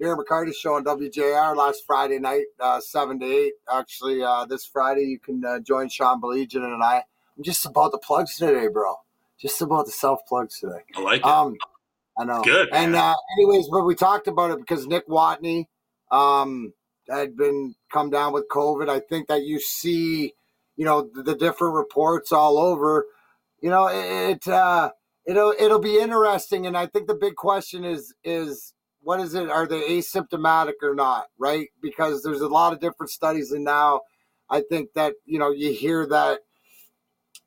Darren 0.00 0.16
McCarty 0.16 0.54
show 0.54 0.74
on 0.74 0.84
WJR 0.84 1.56
last 1.56 1.82
Friday 1.84 2.20
night, 2.20 2.44
uh, 2.60 2.78
seven 2.80 3.18
to 3.18 3.26
eight. 3.26 3.54
Actually, 3.68 4.22
uh, 4.22 4.44
this 4.44 4.64
Friday 4.64 5.06
you 5.06 5.18
can 5.18 5.44
uh, 5.44 5.58
join 5.58 5.88
Sean 5.88 6.20
Baligian 6.20 6.62
and 6.62 6.84
I 6.84 7.02
I'm 7.36 7.42
just 7.42 7.66
about 7.66 7.90
the 7.90 7.98
plugs 7.98 8.36
today, 8.36 8.68
bro. 8.68 8.94
Just 9.40 9.60
about 9.60 9.86
the 9.86 9.90
self 9.90 10.20
plugs 10.28 10.60
today. 10.60 10.84
I 10.94 11.00
like 11.00 11.20
it. 11.20 11.26
Um, 11.26 11.56
I 12.16 12.24
know. 12.24 12.42
Good. 12.42 12.68
And 12.72 12.94
uh, 12.94 13.16
anyways, 13.38 13.66
but 13.68 13.82
we 13.82 13.96
talked 13.96 14.28
about 14.28 14.52
it 14.52 14.60
because 14.60 14.86
Nick 14.86 15.08
Watney 15.08 15.66
um, 16.12 16.74
had 17.08 17.36
been 17.36 17.74
come 17.92 18.10
down 18.10 18.32
with 18.32 18.46
COVID. 18.48 18.88
I 18.88 19.00
think 19.00 19.26
that 19.26 19.42
you 19.42 19.58
see, 19.58 20.34
you 20.76 20.84
know, 20.84 21.10
the, 21.12 21.24
the 21.24 21.34
different 21.34 21.74
reports 21.74 22.30
all 22.30 22.56
over. 22.56 23.06
You 23.60 23.70
know, 23.70 23.86
it, 23.88 24.46
it 24.46 24.48
uh, 24.48 24.90
it'll 25.26 25.54
it'll 25.58 25.80
be 25.80 25.98
interesting, 25.98 26.66
and 26.66 26.76
I 26.76 26.86
think 26.86 27.06
the 27.06 27.14
big 27.14 27.36
question 27.36 27.84
is 27.84 28.14
is 28.24 28.72
what 29.02 29.20
is 29.20 29.34
it? 29.34 29.50
Are 29.50 29.66
they 29.66 29.82
asymptomatic 29.82 30.82
or 30.82 30.94
not? 30.94 31.26
Right? 31.38 31.68
Because 31.82 32.22
there's 32.22 32.40
a 32.40 32.48
lot 32.48 32.72
of 32.72 32.80
different 32.80 33.10
studies, 33.10 33.52
and 33.52 33.64
now 33.64 34.02
I 34.48 34.62
think 34.62 34.90
that 34.94 35.14
you 35.24 35.38
know 35.38 35.50
you 35.50 35.72
hear 35.72 36.06
that 36.06 36.40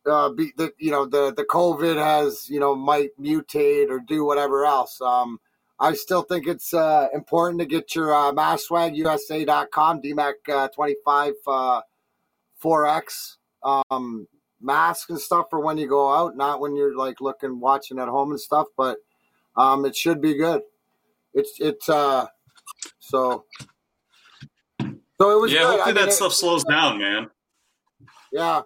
uh, 0.06 0.30
be, 0.30 0.52
the 0.58 0.72
you 0.78 0.92
know 0.92 1.06
the 1.06 1.34
the 1.36 1.46
COVID 1.46 1.96
has 1.96 2.50
you 2.50 2.60
know 2.60 2.76
might 2.76 3.10
mutate 3.20 3.90
or 3.90 4.00
do 4.00 4.26
whatever 4.26 4.66
else. 4.66 5.00
Um, 5.02 5.40
I 5.80 5.94
still 5.94 6.22
think 6.22 6.48
it's 6.48 6.74
uh, 6.74 7.08
important 7.14 7.60
to 7.60 7.66
get 7.66 7.96
your 7.96 8.14
uh, 8.14 8.32
maskswagusa.com 8.32 10.02
DMAC 10.02 10.34
uh, 10.50 10.68
25 10.70 11.34
uh, 11.48 11.82
4X 12.64 13.38
um, 13.64 14.28
mask 14.64 15.10
and 15.10 15.20
stuff 15.20 15.48
for 15.50 15.60
when 15.60 15.78
you 15.78 15.88
go 15.88 16.14
out, 16.14 16.36
not 16.36 16.60
when 16.60 16.76
you're 16.76 16.96
like 16.96 17.22
looking 17.22 17.60
watching 17.60 18.00
at 18.00 18.08
home 18.08 18.32
and 18.32 18.40
stuff. 18.40 18.68
But 18.78 18.98
um, 19.56 19.86
it 19.86 19.96
should 19.96 20.22
be 20.22 20.36
good. 20.36 20.62
It's 21.34 21.60
it's 21.60 21.90
uh 21.90 22.28
so 23.00 23.46
so 24.80 25.38
it 25.38 25.42
was 25.42 25.52
yeah. 25.52 25.60
good. 25.60 25.66
Hopefully 25.66 25.82
I 25.82 25.86
mean, 25.88 25.96
that 25.96 26.10
it, 26.10 26.14
stuff 26.14 26.34
slows 26.34 26.64
down, 26.64 27.00
man. 27.00 27.28
Yeah, 28.32 28.62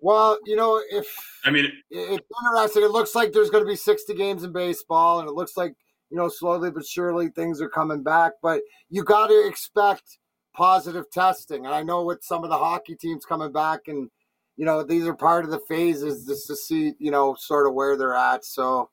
well, 0.00 0.38
you 0.46 0.56
know, 0.56 0.82
if 0.90 1.06
I 1.44 1.50
mean, 1.50 1.70
it's 1.90 2.26
interesting. 2.44 2.82
It 2.82 2.90
looks 2.90 3.14
like 3.14 3.32
there's 3.32 3.50
going 3.50 3.64
to 3.64 3.68
be 3.68 3.76
60 3.76 4.14
games 4.14 4.44
in 4.44 4.52
baseball, 4.52 5.20
and 5.20 5.28
it 5.28 5.32
looks 5.32 5.56
like 5.56 5.74
you 6.10 6.16
know 6.16 6.28
slowly 6.28 6.70
but 6.70 6.86
surely 6.86 7.28
things 7.28 7.60
are 7.60 7.68
coming 7.68 8.02
back. 8.02 8.32
But 8.42 8.62
you 8.88 9.04
got 9.04 9.28
to 9.28 9.46
expect 9.46 10.18
positive 10.54 11.10
testing. 11.10 11.66
And 11.66 11.74
I 11.74 11.82
know 11.82 12.04
with 12.04 12.22
some 12.22 12.44
of 12.44 12.50
the 12.50 12.56
hockey 12.58 12.96
teams 12.96 13.26
coming 13.26 13.52
back, 13.52 13.80
and 13.88 14.10
you 14.60 14.66
know 14.66 14.82
these 14.82 15.06
are 15.06 15.14
part 15.14 15.46
of 15.46 15.50
the 15.50 15.60
phases 15.60 16.26
just 16.26 16.46
to 16.48 16.54
see 16.54 16.92
you 16.98 17.10
know 17.10 17.34
sort 17.34 17.66
of 17.66 17.72
where 17.72 17.96
they're 17.96 18.14
at. 18.14 18.44
So 18.44 18.90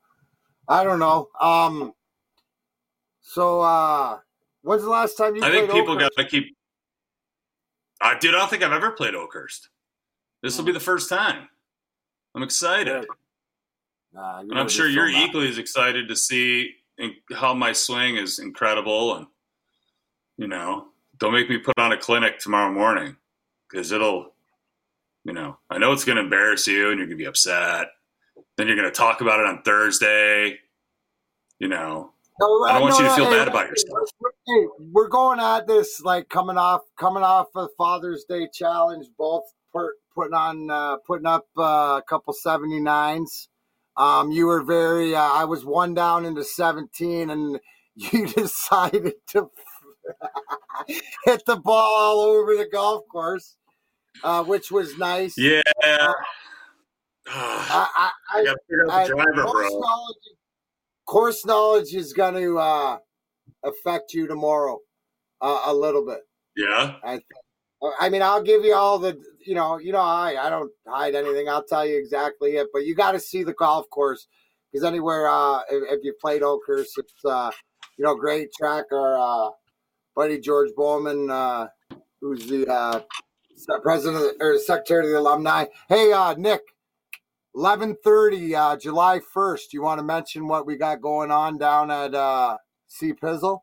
I 0.65 0.85
don't 0.85 0.97
know. 0.97 1.27
Um, 1.41 1.93
so 3.19 3.59
uh, 3.59 4.19
when's 4.61 4.83
the 4.83 4.89
last 4.89 5.17
time 5.17 5.35
you? 5.35 5.43
I 5.43 5.51
think 5.51 5.69
people 5.69 5.97
got 5.97 6.13
to 6.17 6.23
keep. 6.23 6.55
I 8.01 8.17
dude, 8.17 8.33
I 8.33 8.37
don't 8.37 8.49
think 8.49 8.63
I've 8.63 8.71
ever 8.71 8.91
played 8.91 9.13
Oakhurst. 9.13 9.67
This 10.41 10.57
will 10.57 10.63
be 10.63 10.71
the 10.71 10.79
first 10.79 11.09
time. 11.09 11.49
I'm 12.33 12.43
excited. 12.43 13.05
Nah, 14.13 14.39
and 14.39 14.57
I'm 14.57 14.69
sure 14.69 14.87
you're 14.87 15.09
equally 15.09 15.49
as 15.49 15.57
excited 15.57 16.07
to 16.07 16.15
see 16.15 16.75
how 17.33 17.53
my 17.53 17.73
swing 17.73 18.15
is 18.15 18.39
incredible. 18.39 19.15
And, 19.15 19.27
you 20.37 20.47
know, 20.47 20.87
don't 21.17 21.33
make 21.33 21.49
me 21.49 21.57
put 21.57 21.77
on 21.77 21.91
a 21.91 21.97
clinic 21.97 22.39
tomorrow 22.39 22.71
morning 22.71 23.17
because 23.69 23.91
it'll, 23.91 24.33
you 25.27 25.33
know, 25.33 25.57
I 25.69 25.77
know 25.77 25.91
it's 25.91 26.05
going 26.05 26.15
to 26.15 26.23
embarrass 26.23 26.65
you 26.67 26.89
and 26.89 26.97
you're 26.97 27.05
going 27.05 27.17
to 27.17 27.23
be 27.23 27.27
upset. 27.27 27.87
Then 28.55 28.67
you're 28.67 28.77
going 28.77 28.89
to 28.89 28.95
talk 28.95 29.21
about 29.21 29.41
it 29.41 29.45
on 29.45 29.61
Thursday. 29.61 30.57
You 31.59 31.67
know, 31.67 32.11
no, 32.39 32.63
I 32.63 32.73
don't 32.73 32.83
want 32.83 32.97
you 32.97 33.05
to 33.05 33.15
feel 33.15 33.25
no, 33.25 33.31
bad 33.31 33.47
hey, 33.47 33.51
about 33.51 33.67
yourself. 33.67 34.09
Hey, 34.47 34.65
we're 34.79 35.09
going 35.09 35.39
at 35.39 35.67
this 35.67 36.01
like 36.01 36.29
coming 36.29 36.57
off 36.57 36.81
coming 36.97 37.23
off 37.23 37.47
a 37.55 37.67
Father's 37.77 38.25
Day 38.29 38.47
challenge, 38.53 39.07
both 39.17 39.43
putting 40.15 40.33
on 40.33 40.71
uh, 40.71 40.97
putting 41.05 41.25
up 41.25 41.47
uh, 41.57 41.99
a 41.99 42.03
couple 42.07 42.33
79s. 42.33 43.47
Um, 43.97 44.31
you 44.31 44.45
were 44.45 44.63
very. 44.63 45.15
Uh, 45.15 45.21
I 45.21 45.45
was 45.45 45.65
one 45.65 45.93
down 45.93 46.25
into 46.25 46.43
17, 46.43 47.29
and 47.29 47.59
you 47.95 48.27
decided 48.27 49.13
to 49.31 49.49
hit 51.25 51.43
the 51.45 51.57
ball 51.57 51.95
all 51.95 52.19
over 52.19 52.55
the 52.55 52.67
golf 52.71 53.03
course, 53.11 53.57
uh, 54.23 54.43
which 54.43 54.71
was 54.71 54.97
nice. 54.97 55.37
Yeah. 55.37 55.61
Uh, 55.83 56.13
I, 57.29 58.11
I, 58.33 58.55
I, 58.89 59.07
driver, 59.07 59.43
course 59.43 59.69
bro. 59.69 59.79
Knowledge, 59.79 60.17
course 61.05 61.45
knowledge 61.45 61.93
is 61.93 62.13
going 62.13 62.35
to 62.35 62.57
uh, 62.57 62.97
affect 63.63 64.13
you 64.13 64.27
tomorrow 64.27 64.79
uh, 65.41 65.63
a 65.65 65.73
little 65.73 66.05
bit. 66.05 66.21
Yeah. 66.55 66.95
I, 67.03 67.19
I 67.99 68.09
mean, 68.09 68.21
I'll 68.21 68.41
give 68.41 68.63
you 68.63 68.73
all 68.73 68.97
the, 68.97 69.21
you 69.45 69.55
know, 69.55 69.77
you 69.77 69.91
know, 69.91 70.01
I 70.01 70.35
I 70.39 70.49
don't 70.49 70.71
hide 70.87 71.15
anything. 71.15 71.47
I'll 71.47 71.63
tell 71.63 71.85
you 71.85 71.97
exactly 71.97 72.55
it, 72.55 72.67
but 72.73 72.85
you 72.85 72.95
got 72.95 73.11
to 73.11 73.19
see 73.19 73.43
the 73.43 73.53
golf 73.53 73.89
course 73.89 74.27
because 74.71 74.83
anywhere, 74.83 75.27
uh, 75.29 75.59
if, 75.69 75.99
if 75.99 76.03
you 76.03 76.13
played 76.19 76.43
Oakhurst, 76.43 76.97
it's, 76.97 77.25
uh, 77.25 77.51
you 77.97 78.05
know, 78.05 78.15
great 78.15 78.49
track. 78.53 78.85
Our 78.91 79.17
uh, 79.17 79.51
buddy 80.15 80.39
George 80.39 80.69
Bowman, 80.75 81.29
uh, 81.29 81.67
who's 82.19 82.47
the 82.47 82.67
uh, 82.67 83.01
president 83.81 84.35
or 84.39 84.57
secretary 84.59 85.05
of 85.05 85.11
the 85.11 85.19
alumni. 85.19 85.65
Hey, 85.89 86.11
uh, 86.11 86.33
Nick, 86.35 86.61
eleven 87.55 87.95
thirty, 88.03 88.55
uh, 88.55 88.77
July 88.77 89.19
first. 89.33 89.73
You 89.73 89.81
want 89.81 89.99
to 89.99 90.03
mention 90.03 90.47
what 90.47 90.65
we 90.65 90.75
got 90.75 91.01
going 91.01 91.31
on 91.31 91.57
down 91.57 91.91
at 91.91 92.13
uh, 92.13 92.57
C 92.87 93.13
Pizzle? 93.13 93.61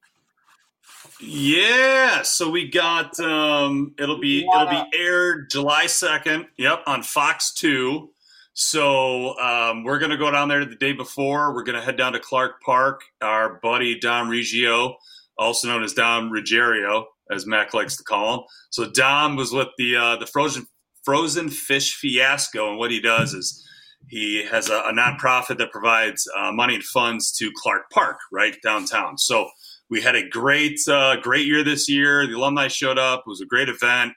Yeah, 1.20 2.22
so 2.22 2.50
we 2.50 2.68
got 2.68 3.18
um 3.20 3.94
it'll 3.98 4.20
be 4.20 4.40
it'll 4.40 4.68
be 4.68 4.98
aired 4.98 5.48
July 5.50 5.84
2nd. 5.84 6.46
Yep, 6.58 6.82
on 6.86 7.02
Fox 7.02 7.52
2. 7.54 8.10
So 8.52 9.38
um, 9.38 9.84
we're 9.84 9.98
gonna 9.98 10.16
go 10.16 10.30
down 10.30 10.48
there 10.48 10.64
the 10.64 10.76
day 10.76 10.92
before. 10.92 11.54
We're 11.54 11.64
gonna 11.64 11.82
head 11.82 11.96
down 11.96 12.12
to 12.12 12.20
Clark 12.20 12.62
Park. 12.62 13.02
Our 13.20 13.54
buddy 13.60 13.98
Dom 13.98 14.28
Riggio, 14.28 14.94
also 15.38 15.68
known 15.68 15.82
as 15.82 15.92
Dom 15.92 16.30
Ruggiero, 16.30 17.06
as 17.30 17.46
Mac 17.46 17.74
likes 17.74 17.96
to 17.96 18.04
call 18.04 18.34
him. 18.34 18.40
So 18.70 18.90
Dom 18.90 19.36
was 19.36 19.52
with 19.52 19.68
the 19.78 19.96
uh, 19.96 20.16
the 20.16 20.26
frozen 20.26 20.66
frozen 21.04 21.50
fish 21.50 21.96
fiasco, 21.96 22.70
and 22.70 22.78
what 22.78 22.90
he 22.90 23.00
does 23.00 23.34
is 23.34 23.62
he 24.08 24.44
has 24.44 24.68
a, 24.70 24.78
a 24.80 24.92
nonprofit 24.92 25.58
that 25.58 25.72
provides 25.72 26.28
uh, 26.36 26.52
money 26.52 26.74
and 26.74 26.84
funds 26.84 27.32
to 27.38 27.50
Clark 27.56 27.90
Park, 27.90 28.18
right 28.32 28.56
downtown. 28.62 29.18
So 29.18 29.48
we 29.90 30.02
had 30.02 30.16
a 30.16 30.28
great, 30.28 30.78
uh, 30.88 31.16
great 31.16 31.46
year 31.46 31.62
this 31.62 31.88
year. 31.88 32.26
The 32.26 32.34
alumni 32.34 32.68
showed 32.68 32.98
up. 32.98 33.20
It 33.20 33.30
was 33.30 33.40
a 33.40 33.46
great 33.46 33.68
event. 33.68 34.12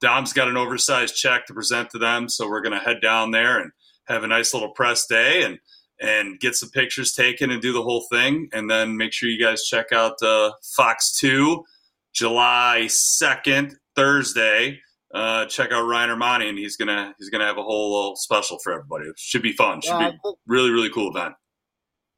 Dom's 0.00 0.32
got 0.32 0.48
an 0.48 0.56
oversized 0.56 1.16
check 1.16 1.46
to 1.46 1.54
present 1.54 1.90
to 1.90 1.98
them, 1.98 2.28
so 2.28 2.48
we're 2.48 2.60
going 2.62 2.78
to 2.78 2.84
head 2.84 3.00
down 3.00 3.30
there 3.30 3.60
and 3.60 3.70
have 4.06 4.22
a 4.22 4.26
nice 4.26 4.52
little 4.52 4.70
press 4.70 5.06
day 5.06 5.42
and 5.42 5.58
and 6.00 6.40
get 6.40 6.56
some 6.56 6.68
pictures 6.70 7.12
taken 7.12 7.50
and 7.50 7.62
do 7.62 7.72
the 7.72 7.82
whole 7.82 8.04
thing. 8.10 8.48
And 8.52 8.68
then 8.68 8.96
make 8.96 9.12
sure 9.12 9.28
you 9.28 9.42
guys 9.42 9.64
check 9.64 9.92
out 9.92 10.20
uh, 10.22 10.50
Fox 10.76 11.16
Two, 11.16 11.64
July 12.14 12.86
second, 12.88 13.76
Thursday. 13.96 14.80
Uh, 15.12 15.46
check 15.46 15.70
out 15.70 15.86
Ryan 15.86 16.10
Ermanni, 16.10 16.48
and 16.48 16.58
he's 16.58 16.76
gonna 16.76 17.14
he's 17.18 17.30
gonna 17.30 17.46
have 17.46 17.58
a 17.58 17.62
whole 17.62 17.94
little 17.94 18.16
special 18.16 18.58
for 18.62 18.72
everybody. 18.72 19.08
It 19.08 19.18
should 19.18 19.42
be 19.42 19.52
fun. 19.52 19.80
Should 19.80 20.00
yeah, 20.00 20.10
be 20.10 20.32
really 20.46 20.70
really 20.70 20.90
cool 20.90 21.10
event 21.10 21.34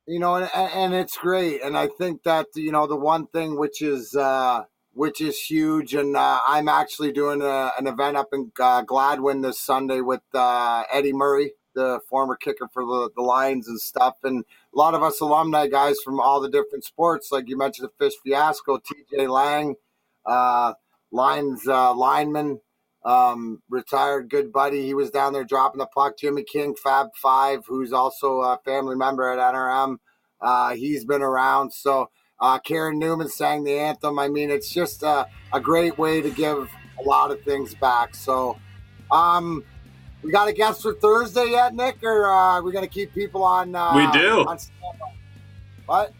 you 0.06 0.20
know, 0.20 0.36
and, 0.36 0.50
and 0.54 0.94
it's 0.94 1.16
great. 1.16 1.62
And 1.62 1.76
I 1.76 1.88
think 1.88 2.22
that 2.22 2.46
you 2.54 2.72
know 2.72 2.86
the 2.86 2.96
one 2.96 3.26
thing 3.28 3.58
which 3.58 3.82
is 3.82 4.14
uh, 4.14 4.64
which 4.92 5.20
is 5.20 5.38
huge, 5.38 5.94
and 5.94 6.16
uh, 6.16 6.40
I'm 6.46 6.68
actually 6.68 7.12
doing 7.12 7.42
a, 7.42 7.72
an 7.78 7.86
event 7.86 8.16
up 8.16 8.28
in 8.32 8.52
uh, 8.58 8.82
Gladwin 8.82 9.42
this 9.42 9.60
Sunday 9.60 10.00
with 10.00 10.22
uh, 10.32 10.84
Eddie 10.92 11.12
Murray, 11.12 11.52
the 11.74 12.00
former 12.08 12.36
kicker 12.36 12.68
for 12.72 12.84
the, 12.84 13.10
the 13.16 13.22
Lions 13.22 13.68
and 13.68 13.80
stuff, 13.80 14.14
and 14.22 14.44
a 14.74 14.78
lot 14.78 14.94
of 14.94 15.02
us 15.02 15.20
alumni 15.20 15.66
guys 15.66 15.96
from 16.04 16.20
all 16.20 16.40
the 16.40 16.50
different 16.50 16.84
sports, 16.84 17.28
like 17.32 17.48
you 17.48 17.58
mentioned, 17.58 17.88
the 17.88 18.04
Fish 18.04 18.14
Fiasco, 18.22 18.78
T.J. 18.78 19.26
Lang, 19.26 19.74
uh, 20.26 20.74
Lions 21.12 21.66
uh, 21.66 21.94
lineman. 21.94 22.60
Um, 23.04 23.62
retired 23.70 24.28
good 24.28 24.52
buddy. 24.52 24.84
He 24.84 24.92
was 24.92 25.10
down 25.10 25.32
there 25.32 25.44
dropping 25.44 25.78
the 25.78 25.86
puck. 25.86 26.18
Jimmy 26.18 26.42
King, 26.42 26.74
Fab 26.74 27.08
Five, 27.14 27.64
who's 27.64 27.92
also 27.92 28.40
a 28.40 28.58
family 28.64 28.96
member 28.96 29.30
at 29.30 29.38
NRM. 29.38 29.98
Uh, 30.40 30.74
he's 30.74 31.04
been 31.04 31.22
around. 31.22 31.72
So 31.72 32.10
uh, 32.40 32.58
Karen 32.58 32.98
Newman 32.98 33.28
sang 33.28 33.64
the 33.64 33.78
anthem. 33.78 34.18
I 34.18 34.28
mean, 34.28 34.50
it's 34.50 34.70
just 34.70 35.02
a, 35.02 35.26
a 35.52 35.60
great 35.60 35.98
way 35.98 36.20
to 36.20 36.30
give 36.30 36.68
a 36.98 37.02
lot 37.02 37.30
of 37.30 37.40
things 37.42 37.74
back. 37.74 38.14
So, 38.14 38.58
um, 39.10 39.64
we 40.22 40.30
got 40.32 40.48
a 40.48 40.52
guest 40.52 40.82
for 40.82 40.94
Thursday 40.94 41.50
yet, 41.50 41.74
Nick, 41.74 42.02
or 42.02 42.28
uh, 42.28 42.34
are 42.34 42.62
we 42.62 42.72
going 42.72 42.84
to 42.84 42.90
keep 42.90 43.14
people 43.14 43.44
on? 43.44 43.74
Uh, 43.74 43.92
we 43.94 44.18
do. 44.18 44.46
On 44.48 44.58
what? 45.86 46.12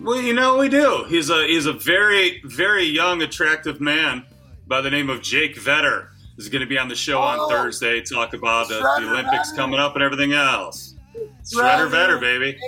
Well, 0.00 0.20
you 0.20 0.34
know, 0.34 0.58
we 0.58 0.68
do. 0.68 1.04
He's 1.08 1.30
a 1.30 1.46
he's 1.46 1.66
a 1.66 1.72
very 1.72 2.42
very 2.44 2.84
young, 2.84 3.22
attractive 3.22 3.80
man 3.80 4.26
by 4.66 4.80
the 4.80 4.90
name 4.90 5.10
of 5.10 5.22
Jake 5.22 5.56
Vedder 5.56 6.10
is 6.36 6.48
going 6.48 6.60
to 6.60 6.66
be 6.66 6.78
on 6.78 6.88
the 6.88 6.96
show 6.96 7.18
oh, 7.18 7.22
on 7.22 7.50
Thursday. 7.50 8.00
Talk 8.00 8.34
about 8.34 8.70
uh, 8.70 8.80
the 9.00 9.08
Olympics 9.08 9.50
Vedder. 9.50 9.56
coming 9.56 9.80
up 9.80 9.94
and 9.94 10.02
everything 10.02 10.32
else. 10.32 10.94
Shredder, 11.44 11.90
Vedder, 11.90 12.18
baby. 12.18 12.58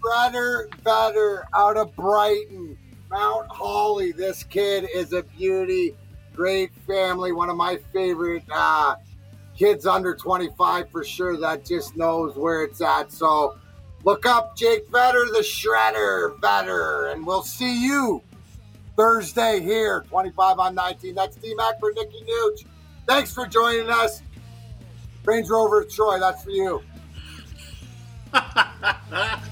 Shredder 0.00 0.74
Vedder 0.82 1.46
out 1.54 1.76
of 1.76 1.94
Brighton, 1.94 2.76
Mount 3.10 3.48
Holly. 3.48 4.12
This 4.12 4.42
kid 4.42 4.88
is 4.94 5.12
a 5.12 5.22
beauty. 5.22 5.94
Great 6.34 6.72
family. 6.86 7.32
One 7.32 7.50
of 7.50 7.56
my 7.56 7.78
favorite 7.92 8.44
uh, 8.52 8.96
kids 9.56 9.86
under 9.86 10.14
25 10.14 10.90
for 10.90 11.04
sure 11.04 11.36
that 11.36 11.64
just 11.64 11.96
knows 11.96 12.36
where 12.36 12.62
it's 12.62 12.80
at. 12.80 13.12
So 13.12 13.58
look 14.04 14.26
up 14.26 14.56
Jake 14.56 14.88
Vedder, 14.90 15.26
the 15.32 15.40
Shredder 15.40 16.38
Vedder, 16.40 17.08
and 17.08 17.26
we'll 17.26 17.42
see 17.42 17.84
you 17.84 18.22
Thursday 18.96 19.60
here, 19.60 20.04
25 20.08 20.58
on 20.58 20.74
19. 20.74 21.14
That's 21.14 21.36
D 21.36 21.54
Mac 21.54 21.78
for 21.78 21.92
Nikki 21.92 22.24
Nuge. 22.24 22.64
Thanks 23.06 23.32
for 23.32 23.46
joining 23.46 23.88
us. 23.88 24.22
Range 25.24 25.48
Rover 25.48 25.84
Troy, 25.84 26.18
that's 26.18 26.42
for 26.42 26.50
you. 26.50 26.82